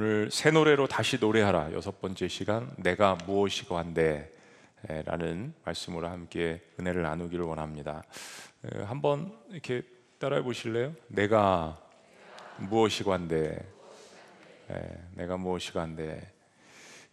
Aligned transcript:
오늘 0.00 0.30
새 0.30 0.52
노래로 0.52 0.86
다시 0.86 1.18
노래하라 1.18 1.72
여섯 1.72 2.00
번째 2.00 2.28
시간 2.28 2.72
내가 2.76 3.16
무엇이고 3.26 3.76
한데 3.76 4.30
에, 4.88 5.02
라는 5.02 5.52
말씀으로 5.64 6.06
함께 6.06 6.62
은혜를 6.78 7.02
나누기를 7.02 7.44
원합니다. 7.44 8.04
에, 8.64 8.82
한번 8.84 9.36
이렇게 9.50 9.82
따라해 10.20 10.42
보실래요? 10.42 10.94
내가 11.08 11.84
무엇이고 12.58 13.12
한데 13.12 13.58
에, 14.70 14.80
내가 15.16 15.36
무엇이고 15.36 15.80
한데 15.80 16.32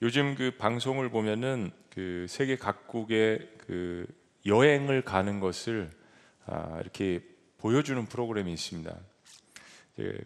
요즘 0.03 0.35
그 0.35 0.51
방송을 0.55 1.09
보면은 1.09 1.71
그 1.89 2.27
세계 2.29 2.55
각국의 2.55 3.49
그 3.65 4.05
여행을 4.45 5.01
가는 5.01 5.39
것을 5.39 5.89
아, 6.45 6.77
이렇게 6.81 7.23
보여주는 7.57 8.05
프로그램이 8.05 8.53
있습니다. 8.53 8.95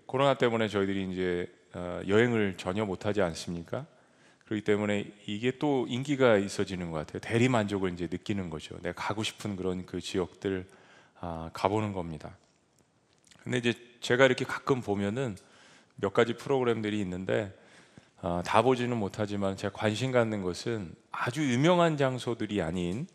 코로나 0.05 0.33
때문에 0.33 0.67
저희들이 0.67 1.09
이제 1.09 1.47
어, 1.47 1.58
여행을 1.75 2.55
전혀 2.57 2.85
못하지 2.85 3.21
않습니까? 3.21 3.85
그렇기 4.45 4.63
때문에 4.63 5.05
이게 5.27 5.51
또 5.59 5.85
인기가 5.87 6.37
있어지는 6.37 6.89
것 6.89 6.97
같아요. 6.97 7.19
대리 7.19 7.47
만족을 7.47 7.93
이제 7.93 8.07
느끼는 8.09 8.49
거죠. 8.49 8.79
내가 8.81 8.99
가고 8.99 9.21
싶은 9.21 9.55
그런 9.55 9.85
그 9.85 10.01
지역들 10.01 10.65
아, 11.19 11.51
가보는 11.53 11.93
겁니다. 11.93 12.35
근데 13.43 13.59
이제 13.59 13.73
제가 14.01 14.25
이렇게 14.25 14.45
가끔 14.45 14.81
보면은 14.81 15.37
몇 15.97 16.13
가지 16.13 16.33
프로그램들이 16.33 16.99
있는데 17.01 17.55
아, 18.21 18.41
다 18.43 18.63
보지는 18.63 18.97
못하지만 18.97 19.55
제가 19.55 19.71
관심 19.71 20.11
갖는 20.11 20.41
것은 20.41 20.95
아주 21.11 21.47
유명한 21.47 21.95
장소들이 21.95 22.61
아닌 22.63 23.05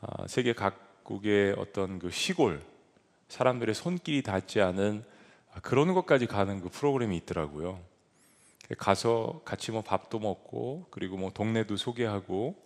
아, 0.00 0.26
세계 0.26 0.52
각국의 0.52 1.54
어떤 1.58 2.00
그 2.00 2.10
시골 2.10 2.60
사람들의 3.28 3.72
손길이 3.72 4.22
닿지 4.22 4.60
않은 4.60 5.04
그런 5.62 5.94
것까지 5.94 6.26
가는 6.26 6.60
그 6.60 6.68
프로그램이 6.68 7.16
있더라고요. 7.18 7.80
가서 8.78 9.40
같이 9.44 9.70
뭐 9.70 9.82
밥도 9.82 10.18
먹고 10.18 10.86
그리고 10.90 11.16
뭐 11.16 11.30
동네도 11.32 11.76
소개하고 11.76 12.56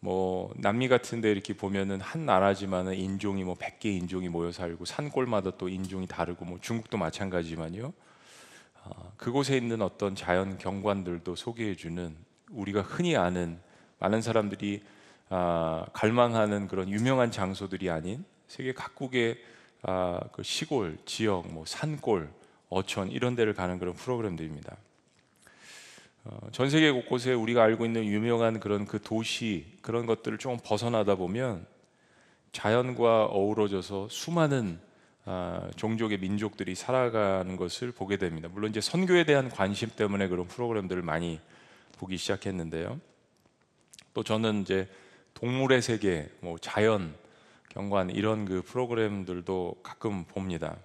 뭐 0.00 0.52
남미 0.56 0.88
같은 0.88 1.20
데 1.20 1.30
이렇게 1.30 1.54
보면은 1.54 2.00
한 2.00 2.24
나라지만은 2.24 2.94
인종이 2.94 3.44
뭐 3.44 3.54
100개 3.54 3.86
인종이 3.86 4.28
모여 4.28 4.52
살고 4.52 4.84
산골마다 4.84 5.52
또 5.58 5.68
인종이 5.68 6.06
다르고 6.06 6.44
뭐 6.44 6.58
중국도 6.60 6.98
마찬가지지만요. 6.98 7.92
아, 8.84 8.90
그곳에 9.16 9.56
있는 9.56 9.82
어떤 9.82 10.14
자연 10.14 10.58
경관들도 10.58 11.34
소개해 11.34 11.74
주는 11.74 12.16
우리가 12.50 12.82
흔히 12.82 13.16
아는 13.16 13.58
많은 13.98 14.22
사람들이 14.22 14.82
아, 15.30 15.84
갈망하는 15.92 16.68
그런 16.68 16.88
유명한 16.88 17.30
장소들이 17.30 17.90
아닌 17.90 18.24
세계 18.46 18.72
각국의 18.72 19.38
아, 19.82 20.20
그 20.32 20.42
시골, 20.42 20.98
지역, 21.04 21.52
뭐 21.52 21.64
산골, 21.66 22.30
어촌 22.68 23.10
이런 23.10 23.34
데를 23.34 23.54
가는 23.54 23.78
그런 23.78 23.94
프로그램들입니다. 23.94 24.76
어, 26.24 26.48
전 26.52 26.68
세계 26.68 26.90
곳곳에 26.90 27.32
우리가 27.32 27.62
알고 27.62 27.86
있는 27.86 28.04
유명한 28.04 28.60
그런 28.60 28.86
그 28.86 29.00
도시 29.00 29.66
그런 29.80 30.06
것들을 30.06 30.38
좀 30.38 30.58
벗어나다 30.62 31.14
보면 31.14 31.66
자연과 32.52 33.26
어우러져서 33.26 34.08
수많은 34.10 34.80
아, 35.24 35.68
종족의 35.76 36.18
민족들이 36.18 36.74
살아가는 36.74 37.54
것을 37.56 37.92
보게 37.92 38.16
됩니다. 38.16 38.48
물론 38.50 38.70
이제 38.70 38.80
선교에 38.80 39.24
대한 39.24 39.50
관심 39.50 39.90
때문에 39.90 40.26
그런 40.28 40.46
프로그램들을 40.46 41.02
많이 41.02 41.38
보기 41.98 42.16
시작했는데요. 42.16 42.98
또 44.14 44.24
저는 44.24 44.62
이제 44.62 44.88
동물의 45.34 45.82
세계, 45.82 46.30
뭐 46.40 46.56
자연, 46.58 47.14
경관 47.68 48.10
이런 48.10 48.44
그 48.44 48.62
프로그램들도 48.62 49.76
가끔 49.82 50.24
봅니다. 50.24 50.76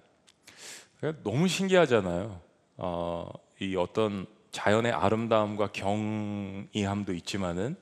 너무 1.22 1.48
신기하잖아요. 1.48 2.40
어, 2.76 3.30
이 3.60 3.76
어떤 3.76 4.26
자연의 4.52 4.92
아름다움과 4.92 5.72
경이함도 5.72 7.12
있지만은 7.14 7.76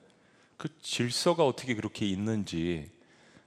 그 0.56 0.68
질서가 0.80 1.44
어떻게 1.44 1.74
그렇게 1.74 2.06
있는지 2.06 2.90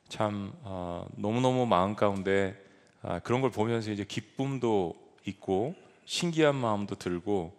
참 0.09 0.53
어, 0.61 1.07
너무너무 1.15 1.65
마음 1.65 1.95
가운데 1.95 2.61
아, 3.01 3.19
그런 3.19 3.41
걸 3.41 3.51
보면서 3.51 3.91
이제 3.91 4.03
기쁨도 4.03 4.95
있고 5.25 5.75
신기한 6.05 6.55
마음도 6.55 6.95
들고 6.95 7.55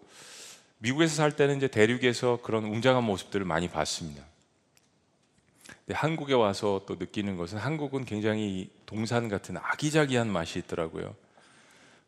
미국에서 0.78 1.16
살 1.16 1.34
때는 1.36 1.56
이제 1.56 1.68
대륙에서 1.68 2.40
그런 2.42 2.64
웅장한 2.64 3.02
모습들을 3.04 3.44
많이 3.46 3.68
봤습니다. 3.68 4.24
한국에 5.94 6.34
와서 6.34 6.82
또 6.86 6.96
느끼는 6.96 7.36
것은 7.36 7.58
한국은 7.58 8.04
굉장히 8.04 8.70
동산 8.86 9.28
같은 9.28 9.56
아기자기한 9.56 10.28
맛이 10.28 10.58
있더라고요. 10.58 11.14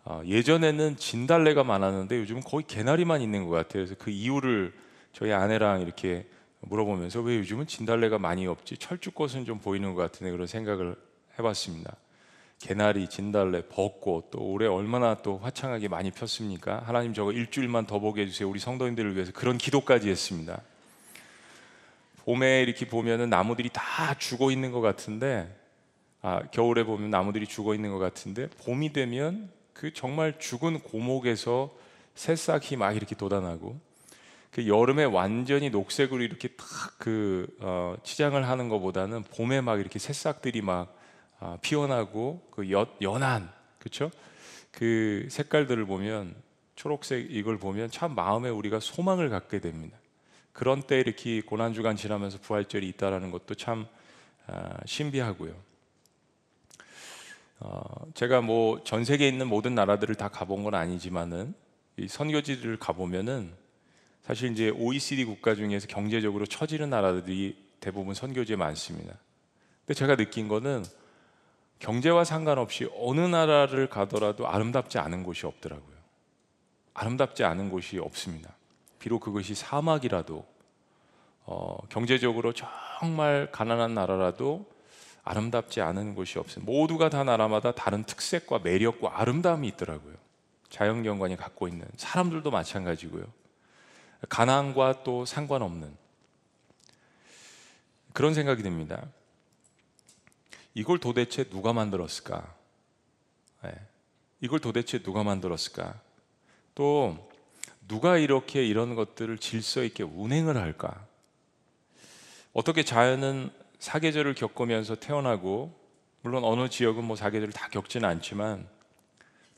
어, 0.04 0.22
예전에는 0.24 0.96
진달래가 0.96 1.64
많았는데 1.64 2.18
요즘은 2.20 2.42
거의 2.42 2.64
개나리만 2.66 3.20
있는 3.20 3.46
것 3.46 3.50
같아요. 3.50 3.84
그래서 3.84 3.94
그 3.98 4.10
이유를 4.10 4.72
저희 5.12 5.32
아내랑 5.32 5.82
이렇게 5.82 6.26
물어보면서 6.60 7.20
왜 7.20 7.36
요즘은 7.38 7.66
진달래가 7.66 8.18
많이 8.18 8.46
없지? 8.46 8.78
철쭉꽃은 8.78 9.44
좀 9.44 9.58
보이는 9.58 9.94
것 9.94 10.02
같은데 10.02 10.30
그런 10.30 10.46
생각을 10.46 10.96
해봤습니다. 11.38 11.94
개나리, 12.58 13.08
진달래, 13.08 13.68
벚꽃 13.68 14.32
또 14.32 14.40
올해 14.40 14.66
얼마나 14.66 15.14
또 15.14 15.38
화창하게 15.38 15.88
많이 15.88 16.10
폈습니까? 16.10 16.82
하나님 16.84 17.14
저거 17.14 17.30
일주일만 17.30 17.86
더 17.86 18.00
보게 18.00 18.22
해주세요. 18.22 18.48
우리 18.48 18.58
성도님들을 18.58 19.14
위해서 19.14 19.30
그런 19.32 19.58
기도까지 19.58 20.10
했습니다. 20.10 20.60
봄에 22.28 22.62
이렇게 22.62 22.86
보면은 22.86 23.30
나무들이 23.30 23.70
다 23.72 24.12
죽어 24.18 24.50
있는 24.50 24.70
것 24.70 24.82
같은데 24.82 25.50
아, 26.20 26.42
겨울에 26.50 26.84
보면 26.84 27.08
나무들이 27.08 27.46
죽어 27.46 27.74
있는 27.74 27.90
것 27.90 27.98
같은데 27.98 28.50
봄이 28.66 28.92
되면 28.92 29.50
그 29.72 29.94
정말 29.94 30.38
죽은 30.38 30.80
고목에서 30.80 31.74
새싹이 32.16 32.76
막 32.76 32.94
이렇게 32.94 33.14
돋아나고 33.14 33.80
그 34.50 34.68
여름에 34.68 35.04
완전히 35.04 35.70
녹색으로 35.70 36.20
이렇게 36.22 36.48
탁그 36.48 37.56
어, 37.60 37.96
치장을 38.02 38.46
하는 38.46 38.68
것보다는 38.68 39.22
봄에 39.22 39.62
막 39.62 39.80
이렇게 39.80 39.98
새싹들이 39.98 40.60
막 40.60 40.94
아, 41.40 41.56
피어나고 41.62 42.46
그 42.50 42.70
연, 42.70 42.88
연한 43.00 43.50
그렇죠? 43.78 44.10
그 44.70 45.26
색깔들을 45.30 45.86
보면 45.86 46.34
초록색 46.76 47.28
이걸 47.30 47.56
보면 47.56 47.90
참 47.90 48.14
마음에 48.14 48.50
우리가 48.50 48.80
소망을 48.80 49.30
갖게 49.30 49.60
됩니다. 49.60 49.96
그런 50.52 50.82
때 50.82 50.98
이렇게 50.98 51.40
고난 51.40 51.72
주간 51.72 51.96
지나면서 51.96 52.38
부활절이 52.40 52.88
있다라는 52.88 53.30
것도 53.30 53.54
참 53.54 53.86
아, 54.46 54.76
신비하고요. 54.86 55.54
어, 57.60 57.80
제가 58.14 58.40
뭐 58.40 58.80
전 58.84 59.04
세계에 59.04 59.28
있는 59.28 59.48
모든 59.48 59.74
나라들을 59.74 60.14
다 60.14 60.28
가본 60.28 60.64
건 60.64 60.74
아니지만은 60.74 61.54
이 61.96 62.06
선교지를 62.08 62.78
가보면은 62.78 63.52
사실 64.22 64.52
이제 64.52 64.70
OECD 64.70 65.24
국가 65.24 65.54
중에서 65.54 65.86
경제적으로 65.86 66.46
처지는 66.46 66.90
나라들이 66.90 67.56
대부분 67.80 68.14
선교지에 68.14 68.56
많습니다. 68.56 69.14
근데 69.86 69.94
제가 69.94 70.16
느낀 70.16 70.48
거는 70.48 70.84
경제와 71.78 72.24
상관없이 72.24 72.88
어느 72.96 73.20
나라를 73.20 73.88
가더라도 73.88 74.48
아름답지 74.48 74.98
않은 74.98 75.22
곳이 75.22 75.46
없더라고요. 75.46 75.96
아름답지 76.94 77.44
않은 77.44 77.70
곳이 77.70 77.98
없습니다. 77.98 78.57
비록 78.98 79.20
그것이 79.20 79.54
사막이라도 79.54 80.44
어, 81.44 81.78
경제적으로 81.88 82.52
정말 82.52 83.50
가난한 83.52 83.94
나라라도 83.94 84.66
아름답지 85.24 85.80
않은 85.80 86.14
곳이 86.14 86.38
없습니다. 86.38 86.70
모두가 86.70 87.10
다 87.10 87.24
나라마다 87.24 87.72
다른 87.72 88.04
특색과 88.04 88.60
매력과 88.60 89.20
아름다움이 89.20 89.68
있더라고요. 89.68 90.14
자연경관이 90.70 91.36
갖고 91.36 91.68
있는 91.68 91.86
사람들도 91.96 92.50
마찬가지고요. 92.50 93.24
가난과 94.28 95.02
또 95.04 95.24
상관없는 95.24 95.94
그런 98.12 98.34
생각이 98.34 98.62
듭니다. 98.62 99.06
이걸 100.74 100.98
도대체 100.98 101.44
누가 101.44 101.72
만들었을까? 101.72 102.54
네. 103.64 103.74
이걸 104.40 104.60
도대체 104.60 105.02
누가 105.02 105.22
만들었을까? 105.22 106.00
또 106.74 107.27
누가 107.88 108.18
이렇게 108.18 108.64
이런 108.64 108.94
것들을 108.94 109.38
질서 109.38 109.82
있게 109.82 110.02
운행을 110.04 110.56
할까? 110.56 111.06
어떻게 112.52 112.82
자연은 112.82 113.50
사계절을 113.78 114.34
겪으면서 114.34 114.96
태어나고 114.96 115.74
물론 116.22 116.44
어느 116.44 116.68
지역은 116.68 117.04
뭐 117.04 117.16
사계절을 117.16 117.52
다 117.52 117.68
겪지는 117.68 118.08
않지만 118.08 118.68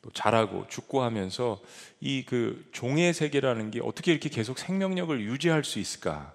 또 0.02 0.10
자라고 0.10 0.66
죽고 0.68 1.02
하면서 1.02 1.60
이 2.00 2.24
그 2.26 2.68
종의 2.72 3.12
세계라는 3.12 3.70
게 3.70 3.80
어떻게 3.82 4.12
이렇게 4.12 4.28
계속 4.28 4.58
생명력을 4.58 5.20
유지할 5.20 5.64
수 5.64 5.78
있을까? 5.78 6.32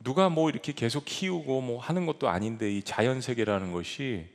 누가 0.00 0.28
뭐 0.28 0.50
이렇게 0.50 0.72
계속 0.72 1.04
키우고 1.06 1.62
뭐 1.62 1.80
하는 1.80 2.04
것도 2.04 2.28
아닌데 2.28 2.70
이 2.70 2.82
자연 2.82 3.20
세계라는 3.22 3.72
것이 3.72 4.26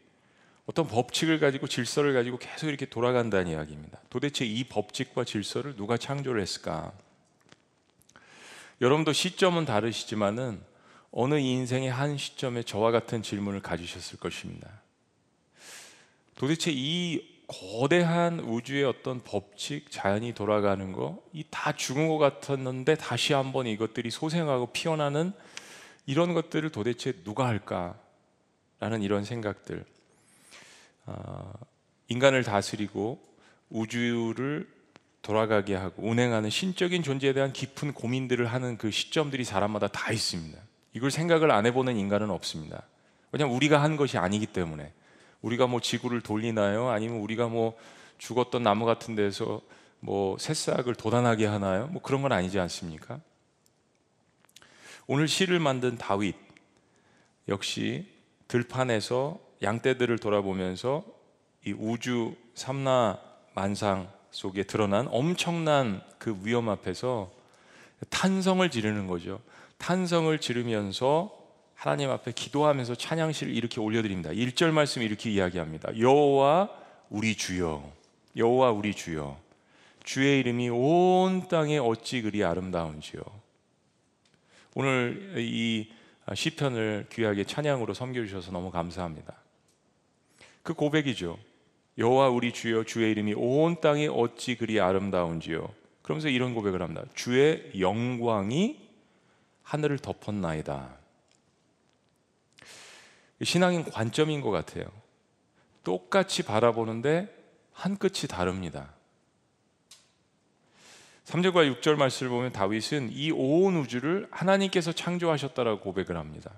어떤 0.70 0.86
법칙을 0.86 1.40
가지고 1.40 1.66
질서를 1.66 2.14
가지고 2.14 2.38
계속 2.38 2.68
이렇게 2.68 2.86
돌아간다는 2.86 3.52
이야기입니다. 3.52 4.00
도대체 4.12 4.46
이 4.46 4.66
법칙과 4.66 5.24
질서를 5.24 5.76
누가 5.76 5.98
창조를 5.98 6.40
했을까? 6.44 6.94
여러분도 8.80 9.12
시점은 9.12 9.66
다르시지만은 9.66 10.62
어느 11.12 11.40
인생의 11.40 11.90
한 11.90 12.20
시점에 12.20 12.62
저와 12.62 12.92
같은 12.92 13.24
질문을 13.24 13.64
가지셨을 13.64 14.20
것입니다. 14.20 14.70
도대체 16.36 16.70
이 16.72 17.28
거대한 17.48 18.40
우주의 18.40 18.84
어떤 18.84 19.24
법칙, 19.24 19.90
자연이 19.90 20.36
돌아가는 20.36 20.92
거, 20.94 21.24
이 21.34 21.46
다 21.50 21.76
죽은 21.76 22.08
것 22.08 22.20
같았는데 22.20 22.94
다시 22.94 23.34
한번 23.34 23.66
이것들이 23.66 24.12
소생하고 24.12 24.68
피어나는 24.68 25.34
이런 26.06 26.36
것들을 26.36 26.70
도대체 26.70 27.12
누가 27.24 27.48
할까 27.48 28.00
라는 28.80 29.02
이런 29.02 29.24
생각들. 29.26 29.84
아, 31.10 31.54
인간을 32.08 32.44
다스리고 32.44 33.22
우주를 33.70 34.68
돌아가게 35.22 35.76
하고 35.76 36.04
운행하는 36.04 36.50
신적인 36.50 37.04
존재에 37.04 37.34
대한 37.34 37.52
깊은 37.52 37.94
고민들을 37.94 38.46
하는 38.46 38.78
그 38.78 38.92
시점들이 38.92 39.44
사람마다 39.44 39.88
다 39.88 40.12
있습니다. 40.12 40.60
이걸 40.94 41.12
생각을 41.12 41.52
안 41.52 41.66
해보는 41.66 41.98
인간은 41.98 42.30
없습니다. 42.30 42.84
왜냐하면 43.32 43.56
우리가 43.56 43.82
한 43.82 43.96
것이 43.96 44.18
아니기 44.18 44.46
때문에 44.48 44.92
우리가 45.42 45.68
뭐 45.68 45.82
지구를 45.82 46.22
돌리나요? 46.22 46.90
아니면 46.90 47.20
우리가 47.20 47.48
뭐 47.48 47.78
죽었던 48.18 48.64
나무 48.64 48.86
같은 48.86 49.16
데서 49.16 49.62
뭐 50.00 50.38
새싹을 50.38 50.96
돋아나게 50.96 51.46
하나요? 51.46 51.88
뭐 51.88 52.02
그런 52.02 52.22
건 52.22 52.32
아니지 52.32 52.60
않습니까? 52.60 53.20
오늘 55.08 55.28
시를 55.28 55.60
만든 55.60 55.98
다윗 55.98 56.36
역시 57.48 58.08
들판에서 58.48 59.40
양떼들을 59.62 60.18
돌아보면서 60.20 61.04
이 61.66 61.74
우주 61.78 62.36
삼라 62.56 63.20
만상 63.54 64.10
속에 64.32 64.64
드러난 64.64 65.08
엄청난 65.12 66.02
그 66.18 66.40
위험 66.44 66.70
앞에서 66.70 67.32
탄성을 68.10 68.70
지르는 68.70 69.08
거죠. 69.08 69.42
탄성을 69.78 70.38
지르면서 70.40 71.38
하나님 71.74 72.10
앞에 72.10 72.32
기도하면서 72.34 72.96
찬양시를 72.96 73.56
이렇게 73.56 73.80
올려드립니다. 73.80 74.32
1절 74.32 74.72
말씀 74.72 75.02
이렇게 75.02 75.30
이야기합니다. 75.32 75.98
여호와 75.98 76.70
우리 77.10 77.36
주여, 77.36 77.90
여호와 78.36 78.72
우리 78.72 78.94
주여, 78.94 79.38
주의 80.04 80.40
이름이 80.40 80.70
온 80.70 81.48
땅에 81.48 81.78
어찌 81.78 82.22
그리 82.22 82.44
아름다운지요. 82.44 83.22
오늘 84.76 85.36
이 85.38 85.92
시편을 86.34 87.08
귀하게 87.12 87.44
찬양으로 87.44 87.94
섬겨주셔서 87.94 88.52
너무 88.52 88.72
감사합니다. 88.72 89.36
그 90.70 90.76
고백이죠. 90.76 91.40
여호와 91.98 92.30
우리 92.30 92.54
주여 92.54 92.84
주의 92.84 93.10
이름이 93.10 93.34
온 93.36 93.82
땅에 93.82 94.06
어찌 94.06 94.56
그리 94.56 94.80
아름다운지요. 94.80 95.68
그러면서 96.04 96.30
이런 96.30 96.54
고백을 96.54 96.84
합니다. 96.84 97.06
주의 97.16 97.72
영광이 97.80 98.80
하늘을 99.64 99.98
덮었나이다. 99.98 100.96
신앙인 103.42 103.84
관점인 103.84 104.42
것 104.42 104.52
같아요. 104.52 104.86
똑같이 105.84 106.44
바라보는데 106.44 107.36
한 107.74 107.98
끝이 107.98 108.28
다릅니다. 108.30 108.94
3절과 111.26 111.82
6절 111.82 111.96
말씀을 111.96 112.30
보면 112.30 112.52
다윗은 112.52 113.10
이 113.12 113.32
온 113.32 113.76
우주를 113.76 114.28
하나님께서 114.30 114.92
창조하셨다라고 114.92 115.80
고백을 115.80 116.16
합니다. 116.16 116.52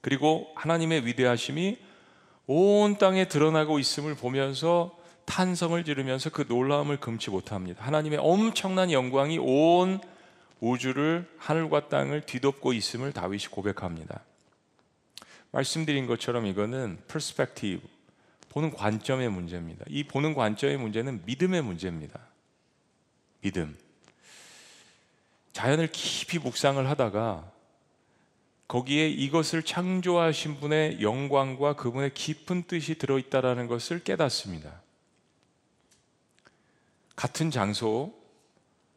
그리고 0.00 0.52
하나님의 0.54 1.06
위대하심이 1.06 1.90
온 2.46 2.98
땅에 2.98 3.28
드러나고 3.28 3.78
있음을 3.78 4.14
보면서 4.14 4.96
탄성을 5.24 5.82
지르면서 5.84 6.30
그 6.30 6.44
놀라움을 6.48 6.98
금치 6.98 7.30
못합니다. 7.30 7.84
하나님의 7.84 8.18
엄청난 8.20 8.90
영광이 8.90 9.38
온 9.38 10.00
우주를 10.60 11.28
하늘과 11.38 11.88
땅을 11.88 12.22
뒤덮고 12.22 12.72
있음을 12.72 13.12
다윗이 13.12 13.46
고백합니다. 13.46 14.20
말씀드린 15.50 16.06
것처럼 16.06 16.46
이거는 16.46 16.98
perspective 17.08 17.88
보는 18.48 18.70
관점의 18.70 19.28
문제입니다. 19.28 19.84
이 19.88 20.04
보는 20.04 20.34
관점의 20.34 20.76
문제는 20.76 21.22
믿음의 21.24 21.62
문제입니다. 21.62 22.20
믿음. 23.40 23.76
자연을 25.52 25.88
깊이 25.88 26.38
묵상을 26.38 26.88
하다가 26.88 27.50
거기에 28.68 29.08
이것을 29.08 29.62
창조하신 29.62 30.60
분의 30.60 31.02
영광과 31.02 31.74
그분의 31.74 32.14
깊은 32.14 32.64
뜻이 32.64 32.96
들어있다라는 32.96 33.66
것을 33.66 34.02
깨닫습니다. 34.02 34.80
같은 37.16 37.50
장소, 37.50 38.14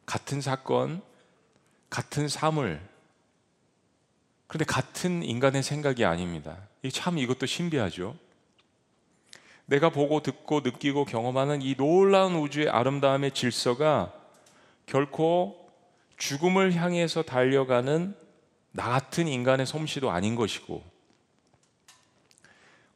같은 0.06 0.40
사건, 0.40 1.02
같은 1.90 2.28
사물, 2.28 2.82
그런데 4.48 4.66
같은 4.66 5.24
인간의 5.24 5.64
생각이 5.64 6.06
아닙니다. 6.06 6.58
참 6.94 7.18
이것도 7.18 7.46
신비하죠. 7.46 8.16
내가 9.66 9.90
보고 9.90 10.22
듣고 10.22 10.62
느끼고 10.62 11.06
경험하는 11.06 11.62
이 11.62 11.76
놀라운 11.76 12.36
우주의 12.36 12.70
아름다움의 12.70 13.32
질서가 13.32 14.14
결코 14.86 15.70
죽음을 16.18 16.74
향해서 16.74 17.24
달려가는 17.24 18.16
나 18.76 18.90
같은 18.90 19.30
인간의 19.30 19.66
솜씨도 19.66 20.12
아닌 20.12 20.36
것이고 20.36 20.84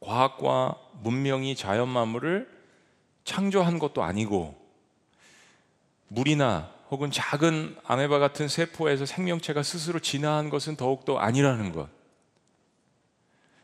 과학과 0.01 0.77
문명이 1.01 1.55
자연 1.55 1.87
만물을 1.87 2.49
창조한 3.23 3.79
것도 3.79 4.03
아니고 4.03 4.59
물이나 6.09 6.69
혹은 6.89 7.11
작은 7.11 7.77
아메바 7.85 8.19
같은 8.19 8.49
세포에서 8.49 9.05
생명체가 9.05 9.63
스스로 9.63 9.99
진화한 9.99 10.49
것은 10.49 10.75
더욱더 10.75 11.17
아니라는 11.17 11.71
것. 11.71 11.87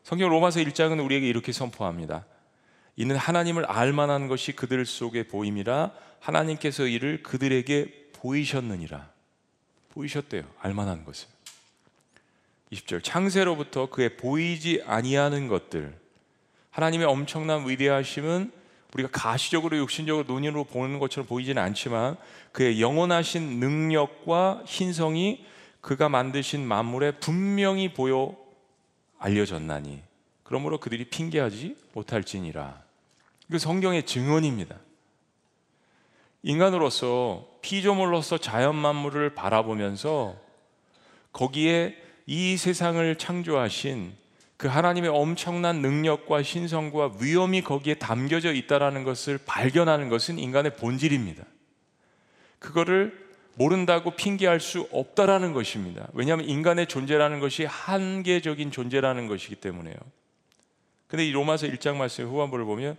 성경 0.04 0.30
로마서 0.30 0.62
1장은 0.62 1.04
우리에게 1.04 1.28
이렇게 1.28 1.52
선포합니다. 1.52 2.26
이는 2.96 3.18
하나님을 3.18 3.66
알만한 3.66 4.28
것이 4.30 4.54
그들 4.54 4.86
속에 4.86 5.28
보임이라 5.28 5.92
하나님께서 6.22 6.88
이를 6.88 7.24
그들에게 7.24 8.12
보이셨느니라. 8.14 9.10
보이셨대요. 9.90 10.44
알만한 10.60 11.04
것을. 11.04 11.35
20절 12.72 13.04
창세로부터 13.04 13.90
그의 13.90 14.18
보이지 14.18 14.84
아니하는 14.86 15.48
것들 15.48 15.98
하나님의 16.72 17.08
엄청난 17.08 17.68
위대하심은 17.68 18.52
우리가 18.94 19.10
가시적으로 19.12 19.78
육신적으로 19.78 20.26
눈으로 20.28 20.64
보는 20.64 21.00
것처럼 21.00 21.28
보이지는 21.28 21.62
않지만 21.62 22.16
그의 22.52 22.82
영원하신 22.82 23.60
능력과 23.60 24.64
신성이 24.66 25.46
그가 25.82 26.10
만드신 26.10 26.66
만물에 26.66 27.12
분명히 27.20 27.94
보여 27.94 28.36
알려졌나니 29.20 30.02
그러므로 30.44 30.80
그들이 30.80 31.06
핑계하지 31.06 31.76
못할지니라. 31.94 32.82
이거 33.50 33.58
성경의 33.58 34.06
증언입니다. 34.06 34.78
인간으로서 36.44 37.48
피조물로서 37.62 38.38
자연 38.38 38.76
만물을 38.76 39.34
바라보면서 39.34 40.36
거기에 41.34 41.98
이 42.26 42.58
세상을 42.58 43.16
창조하신 43.18 44.14
그 44.58 44.68
하나님의 44.68 45.10
엄청난 45.10 45.82
능력과 45.82 46.42
신성과 46.42 47.18
위엄이 47.22 47.62
거기에 47.62 47.96
담겨져 47.96 48.54
있다라는 48.54 49.04
것을 49.04 49.38
발견하는 49.46 50.10
것은 50.10 50.40
인간의 50.40 50.78
본질입니다. 50.78 51.44
그거를 52.60 53.26
모른다고 53.56 54.12
핑계할 54.12 54.60
수 54.60 54.88
없다라는 54.92 55.54
것입니다. 55.54 56.08
왜냐하면 56.14 56.48
인간의 56.48 56.88
존재라는 56.88 57.40
것이 57.40 57.66
한계적인 57.66 58.72
존재라는 58.72 59.28
것이기 59.28 59.56
때문에요. 59.56 59.96
근데 61.08 61.26
이 61.26 61.32
로마서 61.32 61.68
1장 61.68 61.96
말씀 61.96 62.26
후반부를 62.26 62.66
보면 62.66 62.98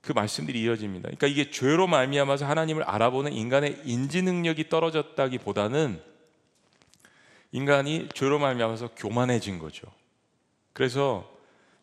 그 0.00 0.12
말씀들이 0.12 0.62
이어집니다. 0.62 1.08
그러니까 1.08 1.26
이게 1.26 1.50
죄로 1.50 1.86
말미암아서 1.86 2.46
하나님을 2.46 2.82
알아보는 2.82 3.32
인간의 3.32 3.82
인지 3.84 4.22
능력이 4.22 4.68
떨어졌다기보다는 4.68 6.00
인간이 7.52 8.08
죄로 8.14 8.38
말미암아서 8.38 8.90
교만해진 8.96 9.58
거죠. 9.58 9.86
그래서 10.72 11.28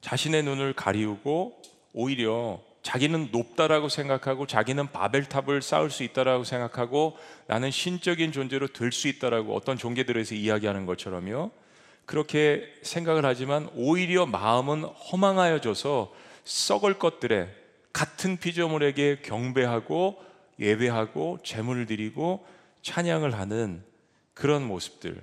자신의 0.02 0.44
눈을 0.44 0.74
가리우고 0.74 1.62
오히려 1.94 2.62
자기는 2.84 3.30
높다라고 3.32 3.90
생각하고 3.90 4.46
자기는 4.46 4.92
바벨탑을 4.92 5.64
쌓을 5.64 5.90
수 5.90 6.04
있다라고 6.04 6.44
생각하고 6.44 7.18
나는 7.48 7.72
신적인 7.72 8.32
존재로 8.32 8.68
될 8.68 8.92
수 8.92 9.08
있다라고 9.08 9.56
어떤 9.56 9.76
종교들에서 9.76 10.36
이야기하는 10.36 10.86
것처럼요. 10.86 11.50
그렇게 12.06 12.72
생각을 12.84 13.26
하지만 13.26 13.68
오히려 13.74 14.28
마음은 14.28 14.84
허망하여져서 14.84 16.14
썩을 16.44 17.00
것들에 17.00 17.50
같은 17.92 18.38
피조물에게 18.38 19.22
경배하고 19.24 20.22
예배하고 20.60 21.40
제물을 21.44 21.88
드리고 21.88 22.46
찬양을 22.84 23.34
하는 23.34 23.84
그런 24.36 24.64
모습들. 24.64 25.20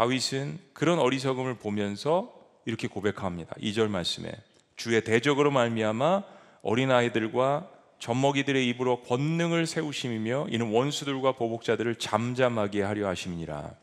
다윗은 0.00 0.58
그런 0.72 0.98
어리석음을 0.98 1.56
보면서 1.56 2.32
이렇게 2.64 2.88
고백합니다. 2.88 3.54
2절 3.56 3.88
말씀에 3.88 4.32
주의 4.74 5.04
대적으로 5.04 5.50
말미암아 5.50 6.22
어린 6.62 6.90
아이들과 6.90 7.68
젖먹이들의 7.98 8.66
입으로 8.68 9.02
권능을 9.02 9.66
세우심이며 9.66 10.46
이는 10.48 10.70
원수들과 10.70 11.32
보복자들을 11.32 11.96
잠잠하게 11.96 12.80
하려 12.80 13.08
하심이니라. 13.08 13.74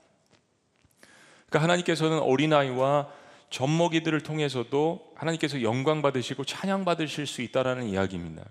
그러니까 1.49 1.61
하나님께서는 1.61 2.17
어린아이와 2.17 3.11
젖먹이들을 3.51 4.19
통해서도 4.21 5.11
하나님께서 5.13 5.61
영광 5.61 6.01
받으시고 6.01 6.45
찬양 6.45 6.83
받으실 6.83 7.27
수 7.27 7.43
있다라는 7.43 7.89
이야기입니다. 7.89 8.43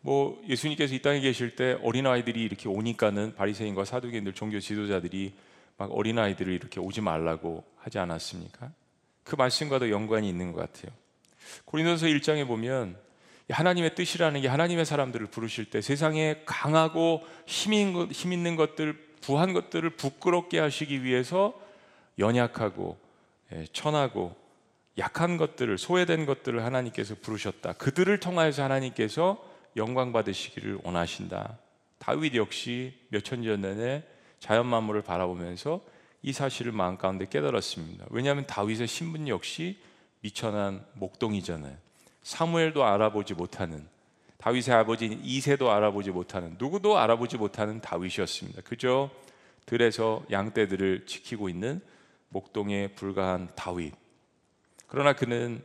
뭐 0.00 0.40
예수님께서 0.48 0.94
이 0.94 1.02
땅에 1.02 1.18
계실 1.18 1.56
때 1.56 1.76
어린 1.82 2.06
아이들이 2.06 2.44
이렇게 2.44 2.68
오니까는 2.68 3.34
바리새인과 3.34 3.84
사두개인들 3.84 4.34
종교 4.34 4.60
지도자들이 4.60 5.32
막 5.76 5.90
어린 5.92 6.18
아이들을 6.18 6.52
이렇게 6.52 6.80
오지 6.80 7.00
말라고 7.00 7.64
하지 7.76 7.98
않았습니까? 7.98 8.72
그 9.24 9.36
말씀과도 9.36 9.90
연관이 9.90 10.28
있는 10.28 10.52
것 10.52 10.60
같아요. 10.60 10.92
고린도서 11.64 12.06
1장에 12.06 12.46
보면 12.46 12.96
하나님의 13.50 13.94
뜻이라는 13.94 14.40
게 14.40 14.48
하나님의 14.48 14.84
사람들을 14.84 15.26
부르실 15.28 15.70
때 15.70 15.80
세상에 15.80 16.42
강하고 16.46 17.22
힘 17.46 17.72
있는 17.74 18.56
것들, 18.56 18.94
부한 19.20 19.52
것들을 19.52 19.90
부끄럽게 19.90 20.58
하시기 20.58 21.04
위해서 21.04 21.54
연약하고 22.18 22.98
예, 23.52 23.64
천하고 23.72 24.34
약한 24.98 25.36
것들을 25.36 25.76
소외된 25.78 26.26
것들을 26.26 26.64
하나님께서 26.64 27.14
부르셨다. 27.20 27.74
그들을 27.74 28.18
통하여서 28.18 28.64
하나님께서 28.64 29.44
영광 29.76 30.12
받으시기를 30.12 30.80
원하신다. 30.82 31.58
다윗 31.98 32.34
역시 32.34 32.98
몇천 33.10 33.42
년 33.42 33.62
전에 33.62 34.02
자연 34.38 34.66
만물을 34.66 35.02
바라보면서 35.02 35.80
이 36.22 36.32
사실을 36.32 36.72
마음 36.72 36.96
가운데 36.96 37.26
깨달았습니다. 37.28 38.06
왜냐하면 38.10 38.46
다윗의 38.46 38.88
신분 38.88 39.28
역시 39.28 39.78
미천한 40.20 40.84
목동이잖아요. 40.94 41.76
사무엘도 42.22 42.84
알아보지 42.84 43.34
못하는 43.34 43.86
다윗의 44.38 44.74
아버지인 44.74 45.20
이세도 45.22 45.70
알아보지 45.70 46.10
못하는 46.10 46.56
누구도 46.58 46.98
알아보지 46.98 47.36
못하는 47.36 47.80
다윗이었습니다. 47.80 48.62
그저 48.62 49.10
들에서 49.66 50.24
양떼들을 50.30 51.06
지키고 51.06 51.48
있는 51.48 51.80
목동에 52.28 52.88
불과한 52.88 53.50
다윗. 53.54 53.94
그러나 54.86 55.12
그는 55.12 55.62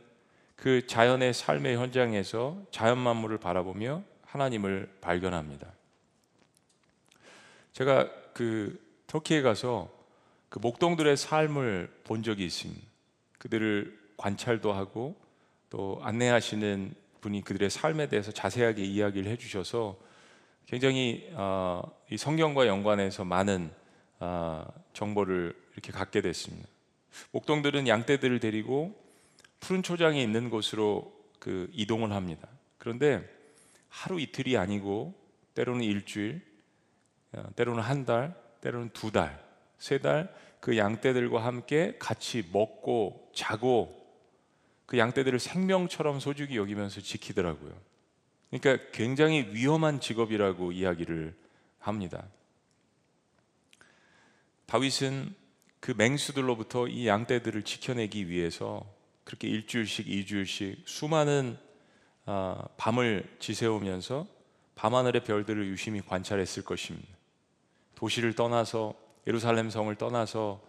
그 0.56 0.86
자연의 0.86 1.34
삶의 1.34 1.76
현장에서 1.76 2.62
자연 2.70 2.98
만물을 2.98 3.38
바라보며 3.38 4.02
하나님을 4.26 4.98
발견합니다. 5.00 5.72
제가 7.72 8.08
그 8.34 8.80
터키에 9.06 9.42
가서 9.42 9.90
그 10.48 10.58
목동들의 10.58 11.16
삶을 11.16 12.00
본 12.04 12.22
적이 12.22 12.46
있습니다. 12.46 12.82
그들을 13.38 13.98
관찰도 14.16 14.72
하고 14.72 15.16
또 15.70 15.98
안내하시는 16.02 16.94
분이 17.20 17.42
그들의 17.42 17.70
삶에 17.70 18.08
대해서 18.08 18.32
자세하게 18.32 18.84
이야기를 18.84 19.30
해주셔서 19.30 19.96
굉장히 20.66 21.28
어, 21.32 21.82
이 22.10 22.16
성경과 22.16 22.66
연관해서 22.66 23.24
많은 23.24 23.70
어, 24.20 24.64
정보를 24.92 25.54
이렇게 25.72 25.92
갖게 25.92 26.20
됐습니다. 26.20 26.68
목동들은 27.30 27.88
양떼들을 27.88 28.40
데리고 28.40 28.94
푸른 29.60 29.82
초장이 29.82 30.22
있는 30.22 30.50
곳으로 30.50 31.12
그 31.38 31.68
이동을 31.72 32.12
합니다. 32.12 32.48
그런데 32.78 33.28
하루 33.88 34.20
이틀이 34.20 34.56
아니고 34.56 35.14
때로는 35.54 35.82
일주일, 35.82 36.40
어, 36.40 36.51
때로는 37.56 37.82
한 37.82 38.04
달, 38.04 38.34
때로는 38.60 38.90
두 38.90 39.10
달, 39.10 39.42
세 39.78 39.98
달 39.98 40.42
그 40.62 40.78
양떼들과 40.78 41.44
함께 41.44 41.96
같이 41.98 42.48
먹고 42.52 43.32
자고 43.34 44.00
그 44.86 44.96
양떼들을 44.96 45.40
생명처럼 45.40 46.20
소중히 46.20 46.56
여기면서 46.56 47.00
지키더라고요. 47.00 47.76
그러니까 48.48 48.90
굉장히 48.92 49.50
위험한 49.50 49.98
직업이라고 49.98 50.70
이야기를 50.70 51.34
합니다. 51.80 52.24
다윗은 54.66 55.34
그 55.80 55.94
맹수들로부터 55.96 56.86
이 56.86 57.08
양떼들을 57.08 57.64
지켜내기 57.64 58.28
위해서 58.28 58.86
그렇게 59.24 59.48
일주일씩, 59.48 60.08
이주일씩 60.08 60.84
수많은 60.86 61.58
아, 62.24 62.68
밤을 62.76 63.36
지새우면서 63.40 64.28
밤하늘의 64.76 65.24
별들을 65.24 65.66
유심히 65.66 66.00
관찰했을 66.02 66.62
것입니다. 66.62 67.21
도시를 68.02 68.34
떠나서 68.34 68.94
예루살렘 69.28 69.70
성을 69.70 69.94
떠나서 69.94 70.60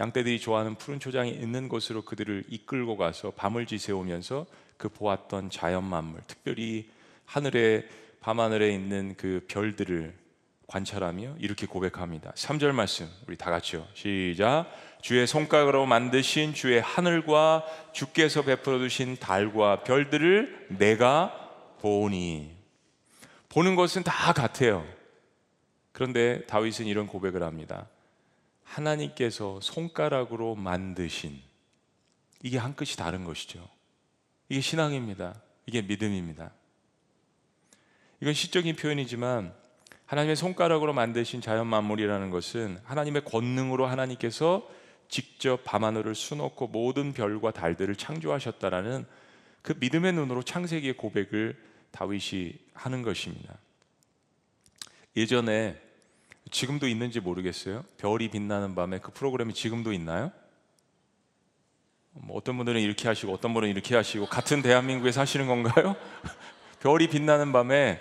양떼들이 0.00 0.40
좋아하는 0.40 0.74
푸른 0.74 0.98
초장이 0.98 1.30
있는 1.30 1.68
곳으로 1.68 2.02
그들을 2.02 2.46
이끌고 2.48 2.96
가서 2.96 3.30
밤을 3.30 3.66
지새우면서 3.66 4.46
그 4.76 4.88
보았던 4.88 5.50
자연 5.50 5.84
만물, 5.84 6.20
특별히 6.26 6.90
하늘에 7.26 7.86
밤하늘에 8.18 8.70
있는 8.72 9.14
그 9.16 9.46
별들을 9.46 10.18
관찰하며 10.66 11.36
이렇게 11.38 11.64
고백합니다. 11.66 12.32
3절 12.32 12.72
말씀 12.72 13.08
우리 13.28 13.36
다 13.36 13.52
같이요. 13.52 13.86
시작. 13.94 14.66
주의 15.00 15.24
손가락으로 15.28 15.86
만드신 15.86 16.54
주의 16.54 16.80
하늘과 16.80 17.66
주께서 17.92 18.42
베풀어 18.42 18.78
주신 18.78 19.16
달과 19.16 19.84
별들을 19.84 20.66
내가 20.70 21.50
보니 21.80 22.56
보는 23.48 23.76
것은 23.76 24.02
다 24.02 24.32
같아요. 24.32 24.84
그런데 25.92 26.44
다윗은 26.46 26.86
이런 26.86 27.06
고백을 27.06 27.42
합니다. 27.42 27.88
하나님께서 28.64 29.60
손가락으로 29.60 30.54
만드신 30.54 31.40
이게 32.42 32.58
한 32.58 32.74
끗이 32.74 32.96
다른 32.96 33.24
것이죠. 33.24 33.68
이게 34.48 34.60
신앙입니다. 34.60 35.40
이게 35.66 35.82
믿음입니다. 35.82 36.52
이건 38.20 38.34
시적인 38.34 38.76
표현이지만 38.76 39.54
하나님의 40.06 40.36
손가락으로 40.36 40.92
만드신 40.92 41.40
자연 41.40 41.66
만물이라는 41.68 42.30
것은 42.30 42.80
하나님의 42.84 43.24
권능으로 43.24 43.86
하나님께서 43.86 44.68
직접 45.08 45.62
밤하늘을 45.64 46.14
수놓고 46.14 46.68
모든 46.68 47.12
별과 47.12 47.52
달들을 47.52 47.94
창조하셨다라는 47.96 49.06
그 49.62 49.74
믿음의 49.78 50.12
눈으로 50.14 50.42
창세기의 50.42 50.96
고백을 50.96 51.56
다윗이 51.90 52.54
하는 52.74 53.02
것입니다. 53.02 53.56
예전에 55.16 55.80
지금도 56.50 56.88
있는지 56.88 57.20
모르겠어요. 57.20 57.84
별이 57.98 58.28
빛나는 58.28 58.74
밤에 58.74 58.98
그 58.98 59.12
프로그램이 59.12 59.54
지금도 59.54 59.92
있나요? 59.92 60.32
뭐 62.12 62.36
어떤 62.36 62.56
분들은 62.56 62.80
이렇게 62.80 63.08
하시고 63.08 63.32
어떤 63.32 63.54
분은 63.54 63.68
이렇게 63.68 63.94
하시고 63.94 64.26
같은 64.26 64.62
대한민국에 64.62 65.12
사시는 65.12 65.46
건가요? 65.46 65.94
별이 66.80 67.08
빛나는 67.08 67.52
밤에 67.52 68.00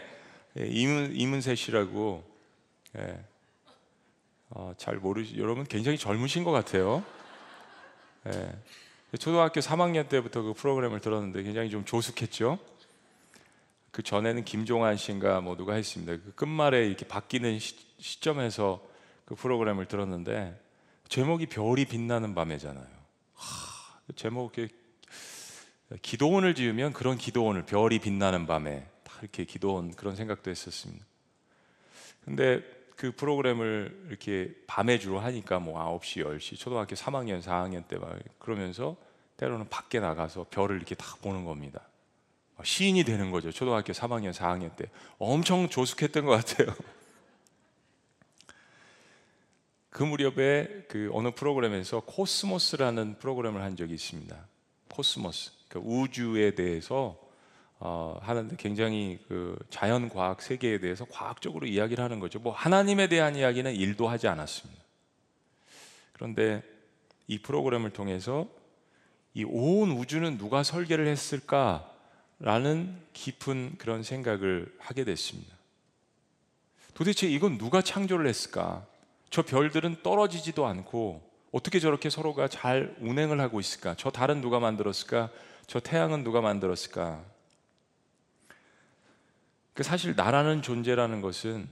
예, 0.57 0.65
이문, 0.65 1.15
이문세 1.15 1.55
씨라고 1.55 2.23
예. 2.97 3.19
어, 4.49 4.73
잘 4.77 4.95
모르시 4.95 5.37
여러분 5.37 5.63
굉장히 5.65 5.97
젊으신 5.97 6.43
것 6.43 6.51
같아요. 6.51 7.03
예. 8.27 8.51
초등학교 9.17 9.59
3학년 9.59 10.09
때부터 10.09 10.41
그 10.41 10.53
프로그램을 10.53 11.01
들었는데 11.01 11.43
굉장히 11.43 11.69
좀 11.69 11.85
조숙했죠. 11.85 12.57
그 13.91 14.03
전에는 14.03 14.45
김종환 14.45 14.97
씨인가 14.97 15.41
뭐 15.41 15.55
누가 15.57 15.73
했습니다. 15.73 16.13
그 16.23 16.33
끝말에 16.35 16.85
이렇게 16.85 17.07
바뀌는 17.07 17.59
시, 17.59 18.21
점에서그 18.21 19.35
프로그램을 19.35 19.87
들었는데 19.87 20.59
제목이 21.07 21.47
별이 21.47 21.85
빛나는 21.85 22.35
밤에잖아요. 22.35 22.87
하, 23.33 23.99
그 24.07 24.15
제목 24.15 24.57
이 24.57 24.69
기도원을 26.01 26.53
지으면 26.53 26.93
그런 26.93 27.17
기도원을 27.17 27.65
별이 27.65 27.99
빛나는 27.99 28.45
밤에 28.45 28.87
이렇게 29.21 29.43
기도원 29.43 29.95
그런 29.95 30.15
생각도 30.15 30.51
했었습니다. 30.51 31.05
근데 32.23 32.61
그 32.95 33.11
프로그램을 33.15 34.07
이렇게 34.09 34.53
밤에 34.67 34.99
주로 34.99 35.19
하니까 35.19 35.59
뭐 35.59 35.79
9시, 35.99 36.23
10시, 36.25 36.59
초등학교 36.59 36.95
3학년, 36.95 37.41
4학년 37.41 37.87
때 37.87 37.97
막 37.97 38.17
그러면서 38.37 38.97
때로는 39.37 39.69
밖에 39.69 39.99
나가서 39.99 40.47
별을 40.49 40.75
이렇게 40.75 40.95
다 40.95 41.15
보는 41.21 41.45
겁니다. 41.45 41.88
시인이 42.63 43.03
되는 43.03 43.31
거죠. 43.31 43.51
초등학교 43.51 43.93
3학년, 43.93 44.33
4학년 44.33 44.75
때. 44.75 44.85
엄청 45.17 45.69
조숙했던 45.69 46.25
것 46.25 46.31
같아요. 46.31 46.75
그 49.89 50.03
무렵에 50.03 50.85
그 50.87 51.09
어느 51.13 51.31
프로그램에서 51.31 52.01
코스모스라는 52.01 53.17
프로그램을 53.19 53.61
한 53.61 53.75
적이 53.75 53.95
있습니다. 53.95 54.35
코스모스. 54.89 55.51
그러니까 55.67 55.91
우주에 55.91 56.55
대해서 56.55 57.17
어, 57.79 58.19
하는데 58.21 58.55
굉장히 58.57 59.19
그 59.27 59.57
자연 59.69 60.09
과학 60.09 60.41
세계에 60.41 60.79
대해서 60.79 61.05
과학적으로 61.05 61.65
이야기를 61.65 62.03
하는 62.03 62.19
거죠. 62.19 62.39
뭐 62.39 62.53
하나님에 62.53 63.07
대한 63.07 63.35
이야기는 63.35 63.73
일도 63.73 64.09
하지 64.09 64.27
않았습니다. 64.27 64.83
그런데 66.11 66.61
이 67.27 67.41
프로그램을 67.41 67.91
통해서 67.91 68.47
이 69.33 69.43
온 69.43 69.91
우주는 69.91 70.37
누가 70.37 70.63
설계를 70.63 71.07
했을까 71.07 71.89
라는 72.39 72.95
깊은 73.13 73.75
그런 73.77 74.03
생각을 74.03 74.73
하게 74.79 75.03
됐습니다. 75.03 75.55
도대체 76.93 77.27
이건 77.27 77.57
누가 77.57 77.81
창조를 77.81 78.27
했을까? 78.27 78.85
저 79.29 79.41
별들은 79.41 79.97
떨어지지도 80.03 80.65
않고 80.65 81.21
어떻게 81.51 81.79
저렇게 81.79 82.09
서로가 82.09 82.47
잘 82.47 82.95
운행을 82.99 83.39
하고 83.39 83.59
있을까? 83.59 83.95
저 83.97 84.09
달은 84.09 84.41
누가 84.41 84.59
만들었을까? 84.59 85.29
저 85.67 85.79
태양은 85.79 86.23
누가 86.23 86.41
만들었을까? 86.41 87.23
그 89.73 89.83
사실 89.83 90.15
나라는 90.15 90.61
존재라는 90.61 91.21
것은 91.21 91.67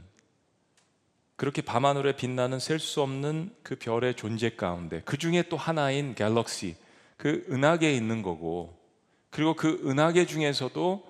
그렇게 1.35 1.61
밤하늘에 1.61 2.15
빛나는 2.15 2.59
셀 2.59 2.79
수 2.79 3.01
없는 3.01 3.53
그 3.63 3.75
별의 3.75 4.15
존재 4.15 4.49
가운데 4.49 5.01
그 5.05 5.17
중에 5.17 5.43
또 5.49 5.57
하나인 5.57 6.15
갤럭시 6.15 6.75
그 7.15 7.45
은하계에 7.49 7.93
있는 7.93 8.21
거고 8.21 8.76
그리고 9.29 9.55
그 9.55 9.81
은하계 9.85 10.25
중에서도 10.25 11.05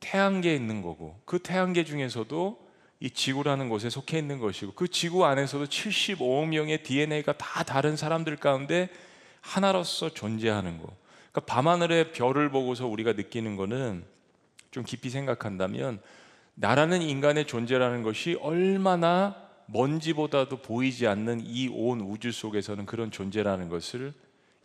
태양계에 0.00 0.54
있는 0.54 0.82
거고 0.82 1.20
그 1.24 1.38
태양계 1.38 1.84
중에서도 1.84 2.68
이 3.00 3.10
지구라는 3.10 3.68
곳에 3.68 3.90
속해 3.90 4.18
있는 4.18 4.38
것이고 4.38 4.72
그 4.72 4.88
지구 4.88 5.24
안에서도 5.24 5.66
75억 5.66 6.48
명의 6.48 6.82
DNA가 6.82 7.32
다 7.34 7.62
다른 7.62 7.96
사람들 7.96 8.36
가운데 8.36 8.88
하나로서 9.40 10.08
존재하는 10.10 10.78
거. 10.78 10.88
그러니까 11.30 11.40
밤하늘의 11.52 12.12
별을 12.12 12.50
보고서 12.50 12.86
우리가 12.86 13.12
느끼는 13.12 13.56
거는 13.56 14.04
좀 14.70 14.84
깊이 14.84 15.10
생각한다면 15.10 16.00
나라는 16.54 17.02
인간의 17.02 17.46
존재라는 17.46 18.02
것이 18.02 18.36
얼마나 18.40 19.36
먼지보다도 19.66 20.62
보이지 20.62 21.06
않는 21.06 21.42
이 21.44 21.68
온 21.68 22.00
우주 22.00 22.32
속에서는 22.32 22.86
그런 22.86 23.10
존재라는 23.10 23.68
것을 23.68 24.12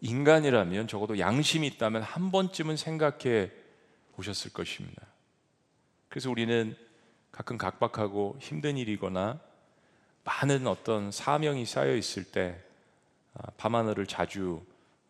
인간이라면 0.04 0.88
적어도 0.90 1.18
양심이 1.18 1.66
있다면 1.66 2.04
한 2.04 2.30
번쯤은 2.30 2.76
생각해 2.76 3.50
보셨을 4.16 4.52
것입니다. 4.52 5.02
그래서 6.10 6.30
우리는 6.30 6.76
가끔 7.32 7.58
각박하고 7.58 8.38
힘든 8.40 8.78
일이거나 8.78 9.40
많은 10.26 10.68
어떤 10.68 11.10
사명이 11.10 11.66
쌓여 11.66 11.96
있을 11.96 12.26
때 12.26 12.62
아, 13.34 13.50
밤하늘을 13.58 14.06
자주 14.06 14.62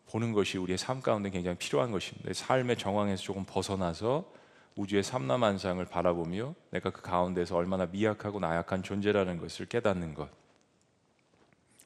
보는 0.06 0.32
것이 0.32 0.58
우리의 0.58 0.78
삶 0.78 1.02
가운데 1.02 1.28
굉장히 1.28 1.58
필요한 1.58 1.90
것입니다. 1.90 2.32
삶의 2.32 2.78
정황에서 2.78 3.22
조금 3.22 3.44
벗어나서 3.44 4.32
우주의 4.76 5.02
삼라만상을 5.02 5.84
바라보며 5.86 6.54
내가 6.70 6.90
그 6.90 7.02
가운데서 7.02 7.56
얼마나 7.56 7.86
미약하고 7.86 8.38
나약한 8.38 8.84
존재라는 8.84 9.38
것을 9.38 9.66
깨닫는 9.66 10.14
것. 10.14 10.30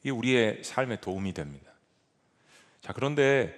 이게 0.00 0.11
우리의 0.11 0.62
삶에 0.62 1.00
도움이 1.00 1.33
됩니다. 1.33 1.73
자, 2.80 2.92
그런데 2.92 3.54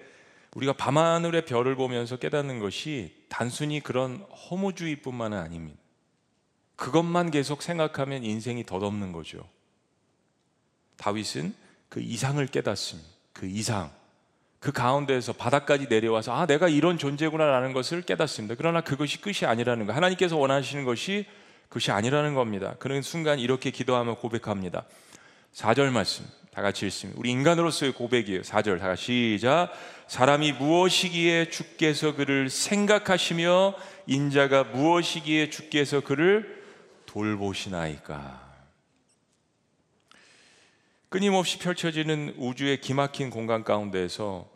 우리가 0.54 0.72
밤하늘의 0.72 1.46
별을 1.46 1.76
보면서 1.76 2.16
깨닫는 2.16 2.58
것이 2.58 3.14
단순히 3.28 3.80
그런 3.80 4.16
허무주의뿐만은 4.50 5.38
아닙니다. 5.38 5.78
그것만 6.76 7.30
계속 7.30 7.62
생각하면 7.62 8.24
인생이 8.24 8.64
덧없는 8.64 9.12
거죠. 9.12 9.46
다윗은 10.96 11.54
그 11.88 12.00
이상을 12.00 12.44
깨닫습니다. 12.46 13.08
그 13.32 13.46
이상. 13.46 13.90
그 14.58 14.72
가운데에서 14.72 15.32
바닥까지 15.32 15.86
내려와서 15.88 16.34
아 16.34 16.46
내가 16.46 16.68
이런 16.68 16.98
존재구나라는 16.98 17.72
것을 17.72 18.02
깨닫습니다. 18.02 18.54
그러나 18.58 18.82
그것이 18.82 19.20
끝이 19.20 19.46
아니라는 19.46 19.86
거. 19.86 19.92
하나님께서 19.92 20.36
원하시는 20.36 20.84
것이 20.84 21.26
그것이 21.68 21.90
아니라는 21.90 22.34
겁니다. 22.34 22.74
그런 22.78 23.00
순간 23.00 23.38
이렇게 23.38 23.70
기도하며 23.70 24.16
고백합니다. 24.16 24.84
4절 25.54 25.90
말씀 25.90 26.26
다 26.50 26.62
같이 26.62 26.86
읽습니다. 26.86 27.18
우리 27.18 27.30
인간으로서의 27.30 27.92
고백이에요. 27.92 28.42
4절 28.42 28.80
다 28.80 28.88
같이 28.88 29.36
시작. 29.36 29.70
사람이 30.08 30.52
무엇이기에 30.52 31.50
주께서 31.50 32.14
그를 32.14 32.50
생각하시며 32.50 33.74
인자가 34.06 34.64
무엇이기에 34.64 35.50
주께서 35.50 36.00
그를 36.00 36.60
돌보시나이까. 37.06 38.50
끊임없이 41.08 41.58
펼쳐지는 41.58 42.34
우주의 42.36 42.80
기막힌 42.80 43.30
공간 43.30 43.62
가운데에서 43.64 44.48